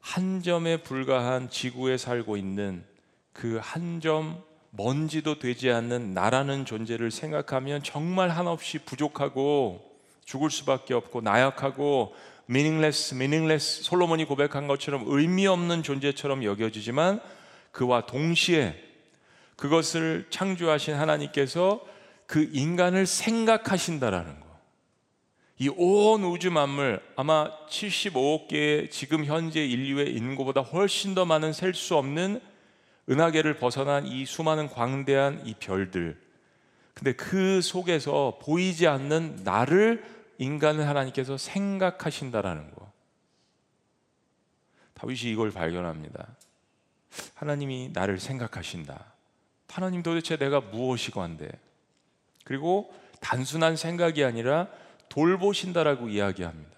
한 0.00 0.42
점에 0.42 0.78
불과한 0.78 1.48
지구에 1.50 1.96
살고 1.96 2.36
있는 2.36 2.84
그 3.32 3.58
한 3.60 4.00
점 4.00 4.42
먼지도 4.74 5.38
되지 5.38 5.70
않는 5.70 6.14
나라는 6.14 6.64
존재를 6.64 7.10
생각하면 7.10 7.82
정말 7.82 8.30
한없이 8.30 8.78
부족하고 8.78 9.91
죽을 10.32 10.50
수밖에 10.50 10.94
없고 10.94 11.20
나약하고 11.20 12.14
meaningless, 12.48 13.14
meaningless 13.14 13.82
솔로몬이 13.82 14.24
고백한 14.24 14.66
것처럼 14.66 15.04
의미 15.06 15.46
없는 15.46 15.82
존재처럼 15.82 16.42
여겨지지만 16.42 17.20
그와 17.70 18.06
동시에 18.06 18.74
그것을 19.56 20.26
창조하신 20.30 20.94
하나님께서 20.94 21.84
그 22.26 22.48
인간을 22.50 23.04
생각하신다라는 23.04 24.40
거. 24.40 24.46
이 25.58 25.68
온 25.68 26.24
우주 26.24 26.50
만물 26.50 27.02
아마 27.14 27.50
75억 27.68 28.48
개의 28.48 28.90
지금 28.90 29.26
현재 29.26 29.62
인류의 29.62 30.14
인구보다 30.14 30.62
훨씬 30.62 31.14
더 31.14 31.26
많은 31.26 31.52
셀 31.52 31.74
수 31.74 31.94
없는 31.96 32.40
은하계를 33.10 33.58
벗어난 33.58 34.06
이 34.06 34.24
수많은 34.24 34.68
광대한 34.70 35.42
이 35.44 35.54
별들. 35.60 36.18
근데 36.94 37.12
그 37.12 37.60
속에서 37.60 38.38
보이지 38.42 38.86
않는 38.86 39.40
나를 39.44 40.21
인간을 40.42 40.88
하나님께서 40.88 41.36
생각하신다라는 41.36 42.74
거. 42.74 42.90
다윗이 44.94 45.32
이걸 45.32 45.50
발견합니다. 45.50 46.36
하나님이 47.34 47.90
나를 47.92 48.18
생각하신다. 48.18 49.12
하나님 49.68 50.02
도대체 50.02 50.36
내가 50.36 50.60
무엇이고 50.60 51.22
한데? 51.22 51.48
그리고 52.44 52.94
단순한 53.20 53.76
생각이 53.76 54.24
아니라 54.24 54.68
돌보신다라고 55.08 56.08
이야기합니다. 56.08 56.70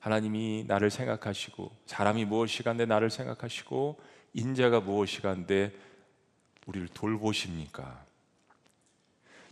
하나님이 0.00 0.64
나를 0.66 0.90
생각하시고 0.90 1.70
사람이 1.86 2.24
무엇이간데 2.24 2.86
나를 2.86 3.10
생각하시고 3.10 4.00
인자가 4.34 4.80
무엇이간데 4.80 5.72
우리를 6.66 6.88
돌보십니까? 6.88 8.04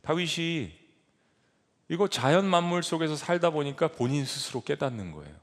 다윗이 0.02 0.85
이거 1.88 2.08
자연 2.08 2.46
만물 2.46 2.82
속에서 2.82 3.16
살다 3.16 3.50
보니까 3.50 3.88
본인 3.88 4.24
스스로 4.24 4.60
깨닫는 4.62 5.12
거예요. 5.12 5.34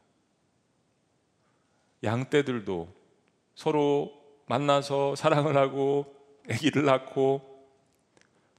양떼들도 2.03 2.93
서로 3.55 4.13
만나서 4.47 5.15
사랑을 5.15 5.55
하고 5.55 6.13
아기를 6.49 6.83
낳고 6.83 7.53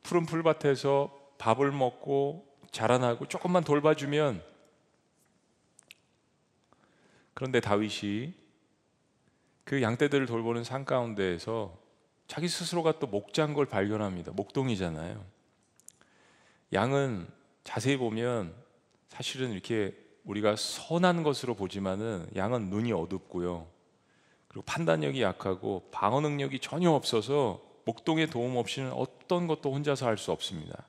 푸른 0.03 0.25
풀밭에서 0.25 1.35
밥을 1.38 1.73
먹고 1.73 2.47
자라나고 2.70 3.27
조금만 3.29 3.64
돌봐주면 3.64 4.42
그런데 7.35 7.61
다윗이 7.61 8.33
그 9.64 9.83
양떼들을 9.83 10.27
돌보는 10.27 10.64
산 10.64 10.85
가운데에서 10.85 11.77
자기 12.27 12.49
스스로가 12.49 12.99
또 12.99 13.07
목자인 13.07 13.55
걸 13.55 13.66
발견합니다. 13.66 14.33
목동이잖아요. 14.33 15.25
양은 16.73 17.27
자세히 17.64 17.96
보면 17.96 18.55
사실은 19.09 19.53
이렇게 19.53 19.96
우리가 20.24 20.57
선한 20.57 21.22
것으로 21.22 21.55
보지만은 21.55 22.27
양은 22.37 22.70
눈이 22.70 22.92
어둡고요. 22.92 23.66
그리고 24.48 24.64
판단력이 24.64 25.20
약하고 25.22 25.88
방어 25.90 26.20
능력이 26.20 26.61
전혀 26.61 26.90
없어서 26.90 27.61
목동의 27.85 28.29
도움 28.31 28.57
없이는 28.57 28.92
어떤 28.92 29.46
것도 29.46 29.72
혼자서 29.72 30.07
할 30.07 30.16
수 30.16 30.33
없습니다. 30.33 30.87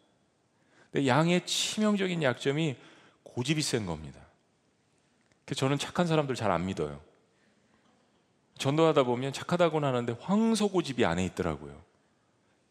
근데 0.92 1.08
양의 1.08 1.46
치명적인 1.46 2.24
약점이 2.24 2.76
고집이 3.24 3.62
센 3.62 3.86
겁니다. 3.86 4.20
그래서 5.44 5.60
저는 5.60 5.78
착한 5.78 6.08
사람들 6.08 6.36
잘 6.36 6.52
안 6.52 6.66
믿어요. 6.66 7.02
전도하다 8.58 9.04
보면 9.04 9.34
착하다고는 9.34 9.88
하는데 9.88 10.16
황소 10.22 10.70
고집이 10.70 11.04
안에 11.04 11.26
있더라고요. 11.26 11.82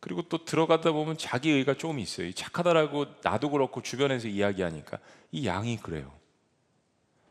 그리고 0.04 0.20
또 0.20 0.44
들어가다 0.44 0.92
보면 0.92 1.16
자기 1.16 1.50
의가 1.50 1.72
조금 1.72 1.98
있어요. 1.98 2.30
착하다라고 2.30 3.06
나도 3.22 3.48
그렇고 3.48 3.80
주변에서 3.80 4.28
이야기하니까 4.28 4.98
이 5.32 5.46
양이 5.46 5.78
그래요. 5.78 6.12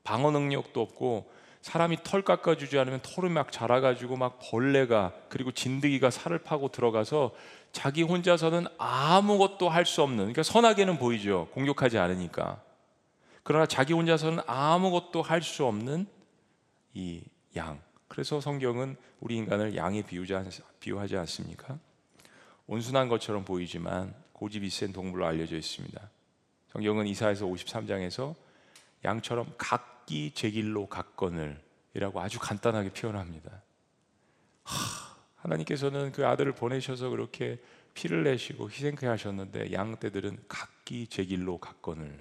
방어 0.03 0.31
능력도 0.31 0.81
없고 0.81 1.31
사람이 1.61 1.99
털 2.03 2.23
깎아주지 2.23 2.79
않으면 2.79 3.01
털이 3.03 3.29
막 3.29 3.51
자라가지고 3.51 4.17
막 4.17 4.39
벌레가 4.41 5.13
그리고 5.29 5.51
진드기가 5.51 6.09
살을 6.09 6.39
파고 6.39 6.69
들어가서 6.69 7.35
자기 7.71 8.01
혼자서는 8.01 8.65
아무것도 8.79 9.69
할 9.69 9.85
수 9.85 10.01
없는 10.01 10.17
그러니까 10.17 10.41
선하게는 10.41 10.97
보이죠 10.97 11.49
공격하지 11.53 11.99
않으니까 11.99 12.59
그러나 13.43 13.67
자기 13.67 13.93
혼자서는 13.93 14.39
아무것도 14.47 15.21
할 15.21 15.43
수 15.43 15.63
없는 15.65 16.07
이 16.95 17.21
양 17.55 17.79
그래서 18.07 18.41
성경은 18.41 18.95
우리 19.19 19.35
인간을 19.35 19.75
양에 19.75 20.01
비유하지 20.79 21.17
않습니까? 21.17 21.77
온순한 22.67 23.09
것처럼 23.09 23.45
보이지만 23.45 24.13
고집이 24.33 24.69
센 24.69 24.91
동물로 24.93 25.25
알려져 25.25 25.57
있습니다. 25.57 26.09
성경은 26.71 27.07
이사에서 27.07 27.45
53장에서 27.45 28.35
양처럼 29.05 29.53
각기 29.57 30.31
제 30.33 30.49
길로 30.49 30.87
갔거늘 30.87 31.61
이라고 31.93 32.19
아주 32.19 32.39
간단하게 32.39 32.89
표현합니다. 32.89 33.61
하, 34.63 35.15
하나님께서는 35.35 36.11
그 36.11 36.25
아들을 36.25 36.53
보내셔서 36.53 37.09
그렇게 37.09 37.59
피를 37.93 38.23
내시고 38.23 38.69
희생케 38.69 39.05
하셨는데 39.05 39.71
양 39.73 39.99
떼들은 39.99 40.45
각기 40.47 41.07
제 41.07 41.23
길로 41.23 41.59
갔거늘 41.59 42.17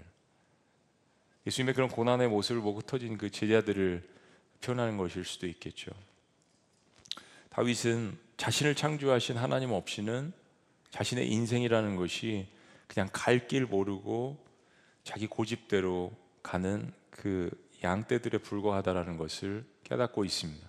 예수님의 1.46 1.74
그런 1.74 1.88
고난의 1.88 2.28
모습을 2.28 2.60
보고 2.62 2.82
터진 2.82 3.16
그 3.16 3.30
제자들을 3.30 4.08
표현하는 4.60 4.96
것일 4.96 5.24
수도 5.24 5.46
있겠죠. 5.46 5.90
다윗은 7.50 8.16
자신을 8.36 8.74
창조하신 8.74 9.36
하나님 9.36 9.72
없이는 9.72 10.32
자신의 10.90 11.30
인생이라는 11.30 11.96
것이 11.96 12.48
그냥 12.86 13.08
갈 13.12 13.46
길 13.46 13.66
모르고 13.66 14.44
자기 15.04 15.26
고집대로 15.26 16.12
가는 16.42 16.92
그 17.10 17.50
양떼들에 17.82 18.38
불과하다라는 18.38 19.16
것을 19.16 19.64
깨닫고 19.84 20.24
있습니다. 20.24 20.68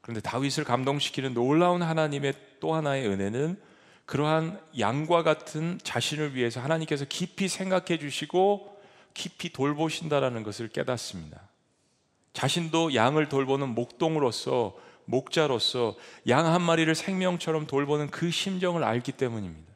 그런데 0.00 0.20
다윗을 0.20 0.64
감동시키는 0.64 1.34
놀라운 1.34 1.82
하나님의 1.82 2.34
또 2.60 2.74
하나의 2.74 3.08
은혜는 3.08 3.60
그러한 4.06 4.60
양과 4.78 5.22
같은 5.22 5.78
자신을 5.82 6.34
위해서 6.34 6.60
하나님께서 6.60 7.06
깊이 7.08 7.48
생각해 7.48 7.98
주시고 7.98 8.80
깊이 9.14 9.50
돌보신다라는 9.50 10.42
것을 10.42 10.68
깨닫습니다. 10.68 11.48
자신도 12.34 12.94
양을 12.94 13.28
돌보는 13.28 13.70
목동으로서 13.70 14.76
목자로서 15.06 15.96
양 16.28 16.46
한 16.46 16.62
마리를 16.62 16.94
생명처럼 16.94 17.66
돌보는 17.66 18.10
그 18.10 18.30
심정을 18.30 18.84
알기 18.84 19.12
때문입니다. 19.12 19.72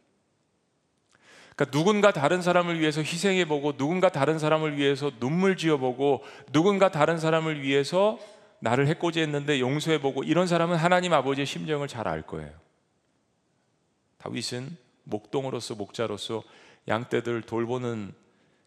그러니까 1.57 1.77
누군가 1.77 2.13
다른 2.13 2.41
사람을 2.41 2.79
위해서 2.79 3.01
희생해 3.01 3.47
보고 3.47 3.77
누군가 3.77 4.11
다른 4.11 4.39
사람을 4.39 4.77
위해서 4.77 5.11
눈물 5.19 5.57
지어 5.57 5.77
보고 5.77 6.23
누군가 6.53 6.91
다른 6.91 7.19
사람을 7.19 7.63
위해서 7.63 8.19
나를 8.61 8.87
해코지했는데 8.89 9.61
용서해 9.61 10.01
보고 10.01 10.23
이런 10.23 10.47
사람은 10.47 10.77
하나님 10.77 11.13
아버지의 11.13 11.47
심정을 11.47 11.89
잘 11.89 12.07
알 12.07 12.23
거예요. 12.23 12.53
다윗은 14.19 14.77
목동으로서 15.05 15.75
목자로서 15.75 16.43
양떼들 16.87 17.43
돌보는 17.43 18.13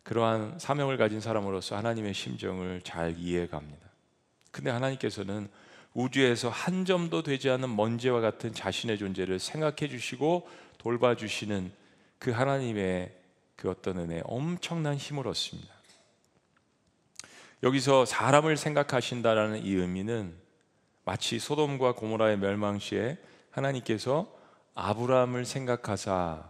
그러한 0.04 0.60
사명을 0.60 0.97
가진 0.97 1.19
사람으로서 1.19 1.78
하나님의 1.78 2.13
심정을 2.13 2.82
잘 2.84 3.15
이해해 3.17 3.47
갑니다. 3.47 3.88
근데 4.52 4.69
하나님께서는 4.69 5.50
우주에서 5.93 6.49
한 6.49 6.86
점도 6.86 7.21
되지 7.23 7.49
않은 7.49 7.75
먼지와 7.75 8.21
같은 8.21 8.54
자신의 8.54 8.97
존재를 8.97 9.39
생각해 9.39 9.89
주시고 9.89 10.47
돌봐 10.77 11.15
주시는 11.15 11.71
그 12.17 12.32
하나님의 12.32 13.13
그 13.56 13.69
어떤 13.69 13.97
은혜 13.97 14.21
엄청난 14.25 14.95
힘을 14.95 15.27
얻습니다. 15.27 15.73
여기서 17.63 18.06
사람을 18.06 18.58
생각하신다라는 18.58 19.63
이 19.65 19.73
의미는 19.73 20.36
마치 21.04 21.39
소돔과 21.39 21.93
고모라의 21.93 22.38
멸망 22.38 22.80
시에 22.80 23.17
하나님께서 23.51 24.34
아브라함을 24.73 25.45
생각하사 25.45 26.49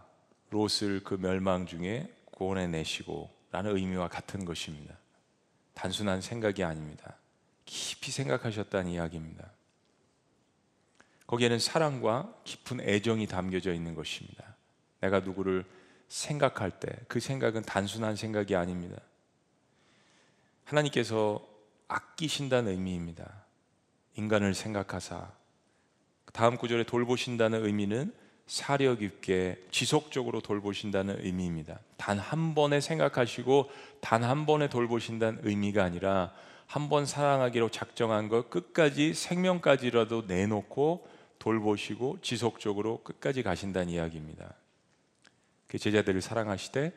롯을 0.52 1.02
그 1.04 1.16
멸망 1.20 1.66
중에 1.66 2.14
구원해 2.32 2.68
내시고 2.68 3.30
라는 3.52 3.76
의미와 3.76 4.08
같은 4.08 4.46
것입니다. 4.46 4.96
단순한 5.74 6.22
생각이 6.22 6.64
아닙니다. 6.64 7.18
깊이 7.74 8.12
생각하셨다는 8.12 8.92
이야기입니다. 8.92 9.50
거기에는 11.26 11.58
사랑과 11.58 12.36
깊은 12.44 12.82
애정이 12.82 13.28
담겨져 13.28 13.74
있는 13.74 13.96
것입니다. 13.96 14.58
내가 15.00 15.22
누구를 15.22 15.64
생각할 16.10 16.72
때 16.82 16.90
그 17.08 17.22
생각은 17.22 17.62
단순한 17.62 18.18
생각이 18.18 18.58
아닙니다. 18.58 18.98
하나님께서 20.66 21.48
아끼신다는 21.88 22.74
의미입니다. 22.74 23.46
인간을 24.18 24.54
생각하사 24.54 25.32
다음 26.34 26.58
구절에 26.58 26.84
돌보신다는 26.84 27.66
의미는 27.66 28.14
사려 28.48 28.96
깊게 28.96 29.68
지속적으로 29.72 30.42
돌보신다는 30.42 31.24
의미입니다. 31.26 31.80
단 31.96 32.20
한 32.20 32.54
번에 32.54 32.82
생각하시고 32.82 33.72
단 34.02 34.26
한 34.26 34.46
번에 34.46 34.68
돌보신다는 34.68 35.40
의미가 35.44 35.86
아니라 35.86 36.34
한 36.72 36.88
번 36.88 37.06
사랑하기로 37.06 37.70
작정한 37.70 38.30
것 38.30 38.50
끝까지 38.50 39.14
생명까지라도 39.14 40.22
내놓고 40.22 41.06
돌보시고 41.38 42.20
지속적으로 42.22 43.04
끝까지 43.04 43.44
가신다는 43.44 43.90
이야기입니다. 43.90 44.54
그 45.68 45.78
제자들을 45.78 46.22
사랑하시되 46.22 46.94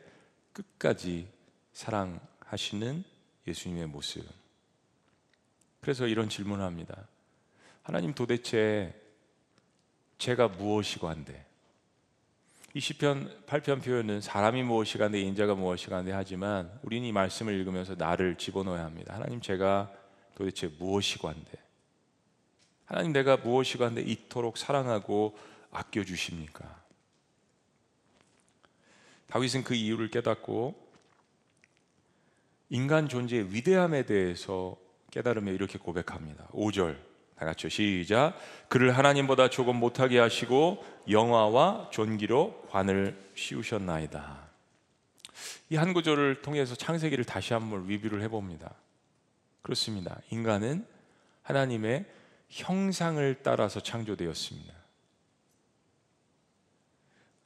끝까지 0.53 1.27
사랑하시는 1.73 3.03
예수님의 3.47 3.87
모습. 3.87 4.25
그래서 5.81 6.07
이런 6.07 6.29
질문을 6.29 6.63
합니다. 6.63 7.09
하나님 7.83 8.13
도대체 8.13 8.93
제가 10.19 10.47
무엇이고 10.47 11.09
한데? 11.09 11.44
이 12.75 12.81
시편 12.81 13.45
8편 13.45 13.81
표현은 13.81 14.19
사람이 14.19 14.61
무엇이고 14.63 15.01
한데 15.01 15.21
인자가 15.21 15.55
무엇이고 15.55 15.95
한데 15.95 16.11
하지만 16.11 16.69
우리는 16.83 17.07
이 17.07 17.13
말씀을 17.13 17.53
읽으면서 17.53 17.95
나를 17.95 18.35
집어넣어야 18.37 18.83
합니다. 18.83 19.13
하나님 19.15 19.39
제가 19.39 19.89
도대체 20.35 20.67
무엇이고 20.77 21.29
한데? 21.29 21.51
하나님 22.83 23.13
내가 23.13 23.37
무엇이고 23.37 23.85
한데 23.85 24.01
이토록 24.01 24.57
사랑하고 24.57 25.37
아껴 25.71 26.03
주십니까? 26.03 26.83
다윗은 29.27 29.63
그 29.63 29.73
이유를 29.73 30.09
깨닫고 30.09 30.75
인간 32.71 33.07
존재의 33.07 33.53
위대함에 33.53 34.05
대해서 34.05 34.75
깨달으며 35.11 35.53
이렇게 35.53 35.79
고백합니다. 35.79 36.49
5절 36.49 36.97
다 37.37 37.45
같이 37.45 37.69
시작. 37.69 38.33
그를 38.69 38.97
하나님보다 38.97 39.49
조금 39.49 39.75
못하게 39.75 40.19
하시고 40.19 40.83
영화와 41.09 41.89
존귀로 41.91 42.67
관을 42.69 43.17
씌우셨나이다. 43.35 44.45
이 45.69 45.75
한 45.77 45.93
구절을 45.93 46.41
통해서 46.41 46.75
창세기를 46.75 47.25
다시 47.25 47.53
한번 47.53 47.87
리뷰를 47.87 48.21
해봅니다. 48.21 48.73
그렇습니다. 49.61 50.19
인간은 50.29 50.85
하나님의 51.41 52.05
형상을 52.49 53.39
따라서 53.43 53.79
창조되었습니다. 53.79 54.73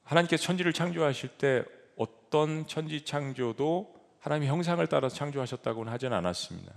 하나님께서 0.03 0.43
천지를 0.43 0.73
창조하실 0.73 1.29
때 1.37 1.63
어떤 1.95 2.67
천지 2.67 3.05
창조도 3.05 3.95
하나님의 4.19 4.49
형상을 4.49 4.85
따라서 4.87 5.15
창조하셨다고는 5.15 5.91
하진 5.91 6.11
않았습니다. 6.13 6.73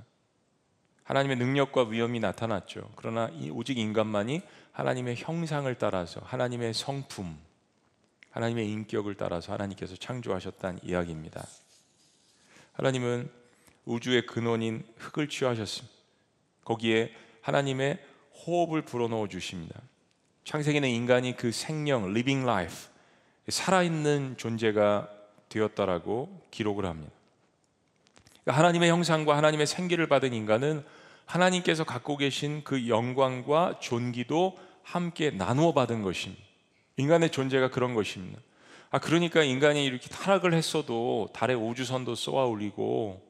하나님의 1.04 1.36
능력과 1.36 1.84
위엄이 1.84 2.20
나타났죠. 2.20 2.90
그러나 2.96 3.30
오직 3.52 3.78
인간만이 3.78 4.42
하나님의 4.72 5.16
형상을 5.16 5.72
따라서 5.76 6.20
하나님의 6.24 6.74
성품, 6.74 7.36
하나님의 8.30 8.70
인격을 8.70 9.16
따라서 9.16 9.52
하나님께서 9.52 9.96
창조하셨다는 9.96 10.80
이야기입니다. 10.82 11.46
하나님은 12.72 13.30
우주의 13.84 14.24
근원인 14.26 14.84
흙을 14.96 15.28
취하셨습니다. 15.28 15.92
거기에 16.64 17.12
하나님의 17.42 17.98
호흡을 18.46 18.82
불어넣어 18.82 19.28
주십니다. 19.28 19.80
창세기는 20.44 20.88
인간이 20.88 21.36
그 21.36 21.52
생명, 21.52 22.10
living 22.10 22.42
life, 22.48 22.76
살아있는 23.48 24.36
존재가 24.38 25.10
되었다라고 25.48 26.46
기록을 26.50 26.86
합니다. 26.86 27.12
그러니까 28.44 28.58
하나님의 28.58 28.90
형상과 28.90 29.36
하나님의 29.36 29.66
생기를 29.66 30.08
받은 30.08 30.32
인간은 30.32 30.84
하나님께서 31.26 31.84
갖고 31.84 32.16
계신 32.16 32.62
그 32.64 32.88
영광과 32.88 33.78
존귀도 33.80 34.56
함께 34.82 35.30
나누어 35.30 35.72
받은 35.72 36.02
것입니다. 36.02 36.42
인간의 36.96 37.30
존재가 37.30 37.70
그런 37.70 37.94
것입니다. 37.94 38.40
아 38.90 38.98
그러니까 38.98 39.42
인간이 39.42 39.84
이렇게 39.84 40.08
타락을 40.08 40.52
했어도 40.52 41.28
달에 41.32 41.54
우주선도 41.54 42.14
쏘아 42.14 42.44
올리고 42.44 43.22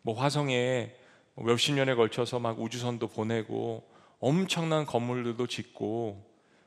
뭐 0.00 0.14
화성에 0.14 0.94
뭐 1.34 1.44
몇십 1.44 1.74
년에 1.74 1.94
걸쳐서 1.94 2.38
막 2.38 2.60
우주선도 2.60 3.08
보내고 3.08 3.82
엄청난 4.20 4.86
건물들도 4.86 5.46
짓고 5.48 6.24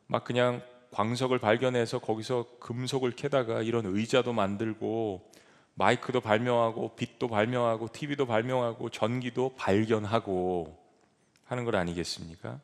막 0.07 0.23
그냥 0.23 0.61
광석을 0.91 1.39
발견해서 1.39 1.99
거기서 1.99 2.45
금속을 2.59 3.11
캐다가 3.11 3.61
이런 3.61 3.85
의자도 3.85 4.33
만들고 4.33 5.31
마이크도 5.75 6.21
발명하고 6.21 6.95
빛도 6.95 7.27
발명하고 7.27 7.89
TV도 7.91 8.25
발명하고 8.25 8.89
전기도 8.89 9.55
발견하고 9.55 10.77
하는 11.45 11.65
걸 11.65 11.75
아니겠습니까? 11.75 12.59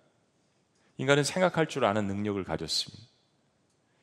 인간은 0.97 1.23
생각할 1.23 1.67
줄 1.67 1.85
아는 1.85 2.07
능력을 2.07 2.41
가졌습니다. 2.43 3.03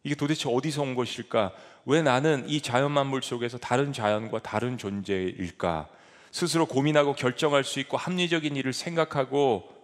이게 0.05 0.14
도대체 0.14 0.49
어디서 0.49 0.83
온 0.83 0.94
것일까? 0.94 1.53
왜 1.87 2.03
나는 2.03 2.49
이 2.49 2.61
자연 2.61 2.92
만물 2.92 3.23
속에서 3.23 3.59
다른 3.59 3.92
자연과 3.92 4.42
다른 4.42 4.79
존재일까? 4.79 5.88
스스로 6.31 6.66
고민하고 6.66 7.14
결정할 7.14 7.64
수 7.64 7.81
있고 7.81 7.97
합리적인 7.97 8.55
일을 8.57 8.73
생각하고 8.73 9.75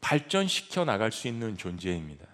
발전시켜 0.00 0.84
나갈 0.84 1.12
수 1.12 1.28
있는 1.28 1.56
존재입니다. 1.56 2.26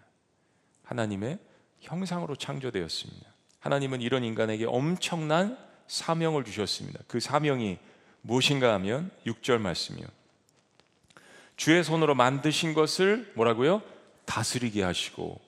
하나님의 0.85 1.39
형상으로 1.81 2.37
창조되었습니다. 2.37 3.27
하나님은 3.61 4.01
이런 4.01 4.25
인간에게 4.25 4.67
엄청난 4.67 5.57
사명을 5.87 6.45
주셨습니다. 6.45 7.01
그 7.07 7.21
사명이 7.21 7.79
무엇인가 8.23 8.73
하면 8.75 9.11
6절 9.27 9.59
말씀이요. 9.59 10.07
주의 11.57 11.85
손으로 11.85 12.15
만드신 12.15 12.75
것을 12.75 13.33
뭐라고요? 13.37 13.83
다스리게 14.25 14.83
하시고 14.83 15.41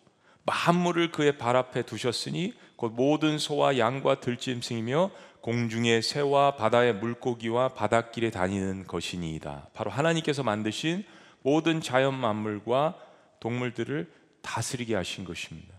만물을 0.44 1.10
그의 1.10 1.38
발 1.38 1.56
앞에 1.56 1.82
두셨으니 1.82 2.54
곧 2.76 2.92
모든 2.92 3.38
소와 3.38 3.78
양과 3.78 4.20
들짐승이며 4.20 5.10
공중의 5.40 6.02
새와 6.02 6.56
바다의 6.56 6.94
물고기와 6.96 7.68
바닷길에 7.68 8.30
다니는 8.30 8.86
것이니이다. 8.86 9.68
바로 9.74 9.90
하나님께서 9.90 10.42
만드신 10.42 11.04
모든 11.42 11.80
자연 11.80 12.14
만물과 12.14 12.98
동물들을 13.40 14.12
다스리게 14.42 14.94
하신 14.94 15.24
것입니다. 15.24 15.74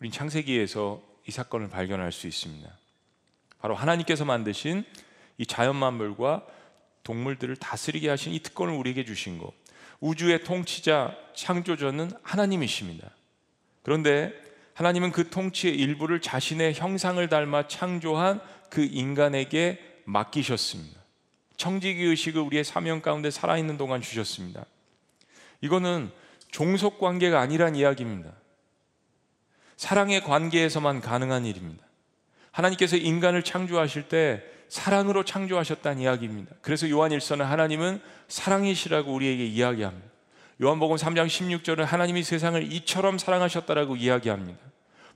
우린 0.00 0.12
창세기에서 0.12 1.02
이 1.26 1.30
사건을 1.30 1.68
발견할 1.68 2.12
수 2.12 2.26
있습니다. 2.26 2.77
바로 3.60 3.74
하나님께서 3.74 4.24
만드신 4.24 4.84
이 5.38 5.46
자연 5.46 5.76
만물과 5.76 6.44
동물들을 7.02 7.56
다스리게 7.56 8.08
하신 8.08 8.32
이 8.32 8.40
특권을 8.40 8.74
우리에게 8.74 9.04
주신 9.04 9.38
것. 9.38 9.52
우주의 10.00 10.42
통치자, 10.44 11.16
창조주는 11.34 12.10
하나님이십니다. 12.22 13.10
그런데 13.82 14.32
하나님은 14.74 15.10
그 15.10 15.28
통치의 15.30 15.74
일부를 15.74 16.20
자신의 16.20 16.74
형상을 16.74 17.26
닮아 17.28 17.66
창조한 17.66 18.40
그 18.70 18.84
인간에게 18.84 20.02
맡기셨습니다. 20.04 21.00
청지기 21.56 22.04
의식을 22.04 22.40
우리의 22.42 22.62
사명 22.62 23.00
가운데 23.00 23.30
살아있는 23.30 23.76
동안 23.76 24.00
주셨습니다. 24.00 24.64
이거는 25.60 26.12
종속 26.52 27.00
관계가 27.00 27.40
아니란 27.40 27.74
이야기입니다. 27.74 28.32
사랑의 29.76 30.22
관계에서만 30.22 31.00
가능한 31.00 31.44
일입니다. 31.44 31.87
하나님께서 32.50 32.96
인간을 32.96 33.42
창조하실 33.42 34.08
때 34.08 34.42
사랑으로 34.68 35.24
창조하셨다는 35.24 36.02
이야기입니다. 36.02 36.54
그래서 36.60 36.88
요한일서는 36.88 37.44
하나님은 37.46 38.00
사랑이시라고 38.28 39.12
우리에게 39.12 39.46
이야기합니다. 39.46 40.06
요한복음 40.62 40.96
3장 40.96 41.26
16절은 41.26 41.84
하나님이 41.84 42.22
세상을 42.22 42.72
이처럼 42.72 43.18
사랑하셨다라고 43.18 43.96
이야기합니다. 43.96 44.58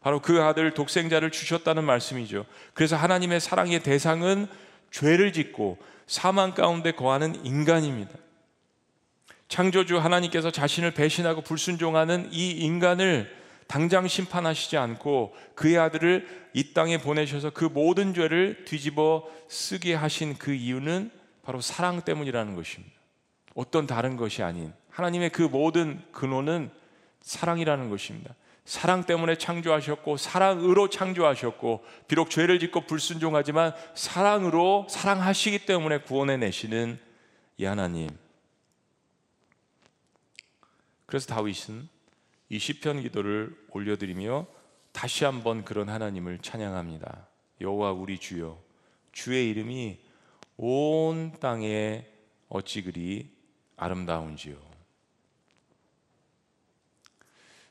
바로 0.01 0.21
그 0.21 0.43
아들 0.43 0.73
독생자를 0.73 1.31
주셨다는 1.31 1.85
말씀이죠. 1.85 2.47
그래서 2.75 2.97
하나님의 2.97 3.41
사랑의 3.41 3.83
대상은 3.83 4.47
죄를 4.91 5.33
짓고 5.33 5.79
사망 6.07 6.55
가운데 6.55 6.93
거하는 6.93 7.45
인간입니다. 7.45 8.13
창조주 9.49 9.99
하나님께서 9.99 10.51
자신을 10.51 10.93
배신하고 10.93 11.43
불순종하는 11.43 12.29
이 12.33 12.51
인간을 12.51 13.42
당장 13.73 14.07
심판하시지 14.07 14.77
않고 14.77 15.35
그의 15.55 15.79
아들을 15.79 16.51
이 16.53 16.75
땅에 16.75 16.99
보내셔서 16.99 17.49
그 17.49 17.65
모든 17.65 18.13
죄를 18.13 18.67
뒤집어 18.67 19.27
쓰게 19.49 19.95
하신 19.95 20.37
그 20.37 20.53
이유는 20.53 21.11
바로 21.41 21.63
사랑 21.63 22.03
때문이라는 22.03 22.55
것입니다. 22.55 22.95
어떤 23.55 23.87
다른 23.87 24.19
것이 24.19 24.43
아닌 24.43 24.75
하나님의 24.91 25.31
그 25.31 25.41
모든 25.41 26.03
근원은 26.13 26.71
사랑이라는 27.23 27.89
것입니다. 27.89 28.35
사랑 28.67 29.05
때문에 29.05 29.37
창조하셨고 29.37 30.19
사랑으로 30.19 30.91
창조하셨고 30.91 31.83
비록 32.09 32.29
죄를 32.29 32.59
짓고 32.59 32.83
불순종하지만 32.83 33.73
사랑으로 33.95 34.87
사랑하시기 34.91 35.65
때문에 35.65 36.03
구원해 36.03 36.37
내시는 36.37 37.01
이 37.57 37.65
하나님. 37.65 38.11
그래서 41.07 41.27
다윗은 41.35 41.89
이 42.53 42.59
시편 42.59 43.01
기도를 43.01 43.57
올려드리며 43.71 44.47
다시 44.93 45.25
한번 45.25 45.65
그런 45.65 45.89
하나님을 45.89 46.41
찬양합니다. 46.41 47.27
여호와 47.63 47.93
우리 47.93 48.19
주여 48.19 48.63
주의 49.11 49.49
이름이 49.49 49.99
온 50.59 51.33
땅에 51.41 52.07
어찌 52.51 52.83
그리 52.83 53.35
아름다운지요. 53.79 54.61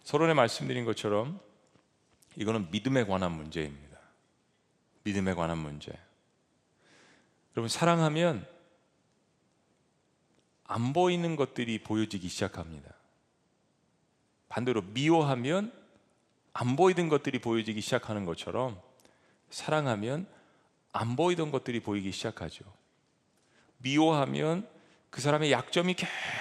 서론에 0.02 0.34
말씀드린 0.34 0.84
것처럼 0.84 1.40
이거는 2.36 2.72
믿음에 2.72 3.04
관한 3.04 3.34
문제입니다. 3.34 4.00
믿음에 5.04 5.36
관한 5.36 5.60
문제. 5.60 5.92
여러분 7.56 7.70
사랑하면 7.70 8.48
안 10.64 10.92
보이는 10.92 11.36
것들이 11.36 11.84
보여지기 11.84 12.28
시작합니다. 12.30 12.96
반대로 14.52 14.82
미워하면 14.82 15.72
안 16.52 16.76
보이던 16.76 17.08
것들이 17.08 17.40
보여지기 17.40 17.80
시작하는 17.80 18.26
것처럼 18.26 18.78
사랑하면 19.50 20.28
안 20.92 21.16
보이던 21.16 21.52
것들이 21.52 21.80
보이기 21.80 22.12
시작하죠. 22.12 22.66
미워하면 23.78 24.68
그 25.10 25.22
사람의 25.22 25.54
약점이 25.54 25.96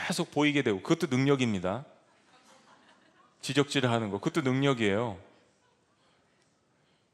계속 0.08 0.32
보이게 0.32 0.62
되고 0.62 0.82
그것도 0.82 1.06
능력입니다. 1.06 1.84
지적질을 3.42 3.88
하는 3.88 4.10
거 4.10 4.18
그것도 4.18 4.42
능력이에요. 4.42 5.16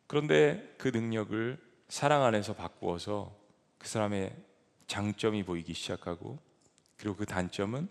그런데 0.07 0.75
그 0.79 0.89
능력을 0.89 1.61
사랑 1.89 2.25
안에서 2.25 2.55
바꾸어서 2.55 3.37
그 3.77 3.87
사람의 3.87 4.35
장점이 4.87 5.43
보이기 5.43 5.75
시작하고 5.75 6.39
그리고 6.97 7.17
그 7.17 7.27
단점은 7.27 7.87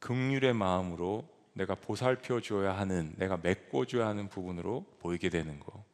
극률의 0.00 0.52
마음으로 0.52 1.35
내가 1.56 1.74
보살펴 1.74 2.40
줘야 2.40 2.76
하는 2.76 3.14
내가 3.16 3.38
메꿔 3.38 3.86
줘야 3.86 4.08
하는 4.08 4.28
부분으로 4.28 4.84
보이게 5.00 5.30
되는 5.30 5.58
거. 5.58 5.84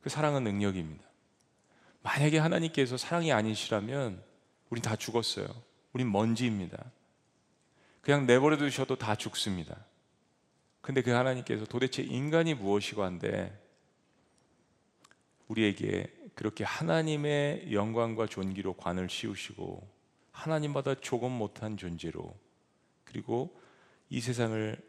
그 0.00 0.08
사랑은 0.08 0.42
능력입니다. 0.42 1.04
만약에 2.02 2.38
하나님께서 2.38 2.96
사랑이 2.96 3.30
아니시라면 3.30 4.22
우린 4.70 4.82
다 4.82 4.96
죽었어요. 4.96 5.46
우린 5.92 6.10
먼지입니다. 6.10 6.82
그냥 8.00 8.26
내버려 8.26 8.56
두셔도 8.56 8.96
다 8.96 9.14
죽습니다. 9.16 9.76
근데 10.80 11.02
그 11.02 11.10
하나님께서 11.10 11.66
도대체 11.66 12.02
인간이 12.02 12.54
무엇이고 12.54 13.02
한데 13.02 13.52
우리에게 15.48 16.10
그렇게 16.34 16.64
하나님의 16.64 17.72
영광과 17.72 18.26
존귀로 18.26 18.74
관을 18.74 19.10
씌우시고 19.10 19.86
하나님보다 20.32 20.94
조금 21.00 21.32
못한 21.32 21.76
존재로 21.76 22.34
그리고 23.04 23.60
이 24.08 24.20
세상을 24.20 24.85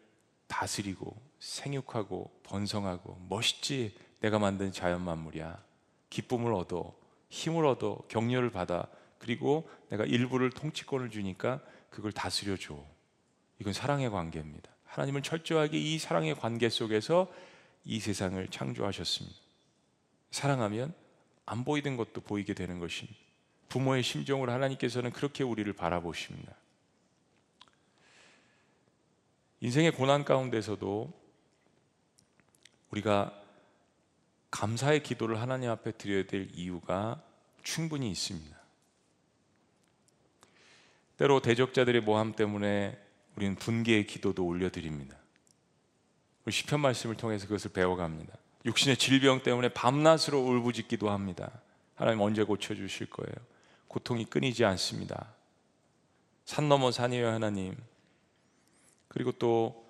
다스리고 0.47 1.15
생육하고 1.39 2.41
번성하고 2.43 3.25
멋있지 3.29 3.97
내가 4.19 4.39
만든 4.39 4.71
자연 4.71 5.01
만물이야 5.01 5.61
기쁨을 6.09 6.53
얻어 6.53 6.95
힘을 7.29 7.65
얻어 7.65 7.99
격려를 8.07 8.49
받아 8.49 8.87
그리고 9.19 9.69
내가 9.89 10.05
일부를 10.05 10.49
통치권을 10.51 11.09
주니까 11.09 11.61
그걸 11.89 12.11
다스려 12.11 12.57
줘 12.57 12.81
이건 13.59 13.73
사랑의 13.73 14.09
관계입니다 14.09 14.71
하나님은 14.85 15.21
철저하게 15.21 15.77
이 15.77 15.99
사랑의 15.99 16.35
관계 16.35 16.69
속에서 16.69 17.31
이 17.85 17.99
세상을 17.99 18.45
창조하셨습니다. 18.49 19.37
사랑하면 20.31 20.93
안 21.45 21.63
보이던 21.63 21.97
것도 21.97 22.21
보이게 22.21 22.53
되는 22.53 22.79
것입니다. 22.79 23.17
부모의 23.69 24.03
심정으로 24.03 24.51
하나님께서는 24.51 25.11
그렇게 25.11 25.43
우리를 25.43 25.71
바라보십니다. 25.73 26.53
인생의 29.61 29.91
고난 29.91 30.23
가운데서도 30.23 31.11
우리가 32.91 33.33
감사의 34.51 35.03
기도를 35.03 35.41
하나님 35.41 35.69
앞에 35.69 35.91
드려야 35.91 36.25
될 36.25 36.49
이유가 36.53 37.21
충분히 37.63 38.09
있습니다. 38.11 38.55
때로 41.17 41.41
대적자들의 41.41 42.01
모함 42.01 42.33
때문에 42.33 42.97
우리는 43.35 43.55
분개의 43.55 44.07
기도도 44.07 44.45
올려드립니다. 44.45 45.17
시편 46.49 46.79
말씀을 46.79 47.17
통해서 47.17 47.45
그것을 47.47 47.71
배워갑니다. 47.71 48.37
육신의 48.65 48.97
질병 48.97 49.43
때문에 49.43 49.69
밤낮으로 49.69 50.39
울부짖기도 50.39 51.09
합니다. 51.09 51.51
하나님 51.95 52.21
언제 52.21 52.43
고쳐주실 52.43 53.09
거예요? 53.09 53.33
고통이 53.87 54.25
끊이지 54.25 54.63
않습니다. 54.65 55.33
산 56.45 56.69
넘어 56.69 56.91
산이에요 56.91 57.27
하나님. 57.27 57.75
그리고 59.17 59.31
또 59.31 59.83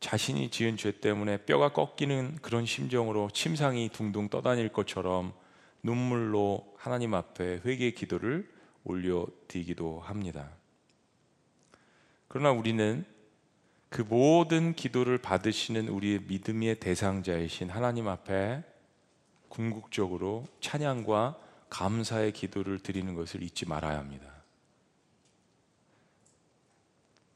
자신이 0.00 0.50
지은 0.50 0.76
죄 0.76 0.92
때문에 1.00 1.46
뼈가 1.46 1.72
꺾이는 1.72 2.36
그런 2.42 2.66
심정으로 2.66 3.30
침상이 3.32 3.88
둥둥 3.88 4.28
떠다닐 4.28 4.68
것처럼 4.68 5.32
눈물로 5.82 6.74
하나님 6.76 7.14
앞에 7.14 7.62
회개의 7.64 7.94
기도를 7.94 8.46
올려드리기도 8.84 10.00
합니다. 10.00 10.50
그러나 12.28 12.50
우리는 12.52 13.06
그 13.88 14.02
모든 14.02 14.74
기도를 14.74 15.16
받으시는 15.16 15.88
우리의 15.88 16.24
믿음의 16.28 16.80
대상자이신 16.80 17.70
하나님 17.70 18.06
앞에 18.06 18.62
궁극적으로 19.48 20.44
찬양과 20.60 21.38
감사의 21.70 22.32
기도를 22.32 22.80
드리는 22.80 23.14
것을 23.14 23.42
잊지 23.42 23.66
말아야 23.66 23.96
합니다. 23.96 24.33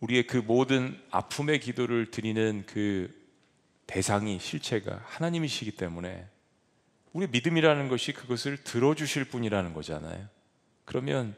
우리의 0.01 0.27
그 0.27 0.37
모든 0.37 1.01
아픔의 1.11 1.61
기도를 1.61 2.11
드리는 2.11 2.65
그 2.67 3.13
대상이 3.87 4.39
실체가 4.39 5.03
하나님이시기 5.05 5.73
때문에 5.73 6.27
우리 7.13 7.27
믿음이라는 7.27 7.89
것이 7.89 8.13
그것을 8.13 8.63
들어주실 8.63 9.25
분이라는 9.25 9.73
거잖아요. 9.73 10.27
그러면 10.85 11.35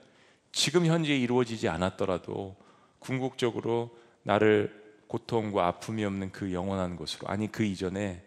지금 0.52 0.84
현재 0.84 1.16
이루어지지 1.16 1.68
않았더라도 1.68 2.56
궁극적으로 2.98 3.96
나를 4.24 4.78
고통과 5.06 5.66
아픔이 5.66 6.04
없는 6.04 6.32
그 6.32 6.52
영원한 6.52 6.96
곳으로 6.96 7.28
아니 7.28 7.50
그 7.50 7.64
이전에 7.64 8.22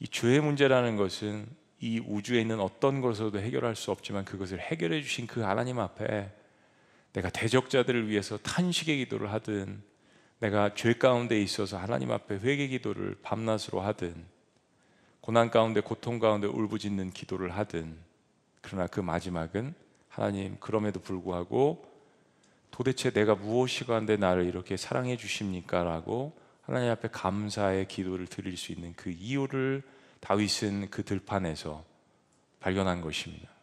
이 0.00 0.08
죄의 0.08 0.40
문제라는 0.40 0.96
것은 0.96 1.46
이 1.80 2.00
우주에 2.00 2.40
있는 2.40 2.60
어떤 2.60 3.00
것으로도 3.00 3.38
해결할 3.38 3.76
수 3.76 3.90
없지만 3.90 4.24
그것을 4.24 4.60
해결해 4.60 5.02
주신 5.02 5.26
그 5.26 5.40
하나님 5.40 5.78
앞에 5.78 6.30
내가 7.16 7.30
대적자들을 7.30 8.10
위해서 8.10 8.36
탄식의 8.36 8.98
기도를 8.98 9.32
하든 9.32 9.82
내가 10.38 10.74
죄 10.74 10.92
가운데 10.92 11.40
있어서 11.40 11.78
하나님 11.78 12.10
앞에 12.12 12.36
회개 12.36 12.66
기도를 12.68 13.16
밤낮으로 13.22 13.80
하든 13.80 14.14
고난 15.22 15.50
가운데 15.50 15.80
고통 15.80 16.18
가운데 16.18 16.46
울부짖는 16.46 17.12
기도를 17.12 17.56
하든 17.56 17.96
그러나 18.60 18.86
그 18.86 19.00
마지막은 19.00 19.74
하나님 20.10 20.58
그럼에도 20.60 21.00
불구하고 21.00 21.90
도대체 22.70 23.10
내가 23.10 23.34
무엇이가 23.34 23.94
한데 23.94 24.18
나를 24.18 24.44
이렇게 24.44 24.76
사랑해 24.76 25.16
주십니까? 25.16 25.84
라고 25.84 26.38
하나님 26.60 26.90
앞에 26.90 27.08
감사의 27.08 27.88
기도를 27.88 28.26
드릴 28.26 28.58
수 28.58 28.72
있는 28.72 28.92
그 28.94 29.08
이유를 29.08 29.82
다윗은 30.20 30.90
그 30.90 31.02
들판에서 31.02 31.82
발견한 32.60 33.00
것입니다. 33.00 33.55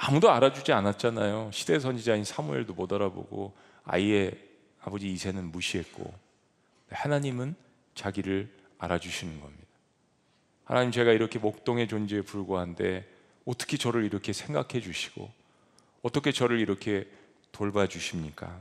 아무도 0.00 0.30
알아주지 0.30 0.72
않았잖아요. 0.72 1.50
시대 1.52 1.80
선지자인 1.80 2.22
사무엘도 2.22 2.74
못 2.74 2.92
알아보고 2.92 3.52
아이의 3.84 4.32
아버지 4.80 5.10
이세는 5.12 5.50
무시했고 5.50 6.14
하나님은 6.90 7.56
자기를 7.96 8.48
알아주시는 8.78 9.40
겁니다. 9.40 9.66
하나님 10.64 10.92
제가 10.92 11.12
이렇게 11.12 11.40
목동의 11.40 11.88
존재에 11.88 12.22
불과한데 12.22 13.08
어떻게 13.44 13.76
저를 13.76 14.04
이렇게 14.04 14.32
생각해 14.32 14.80
주시고 14.80 15.28
어떻게 16.02 16.30
저를 16.30 16.60
이렇게 16.60 17.08
돌봐 17.50 17.88
주십니까? 17.88 18.56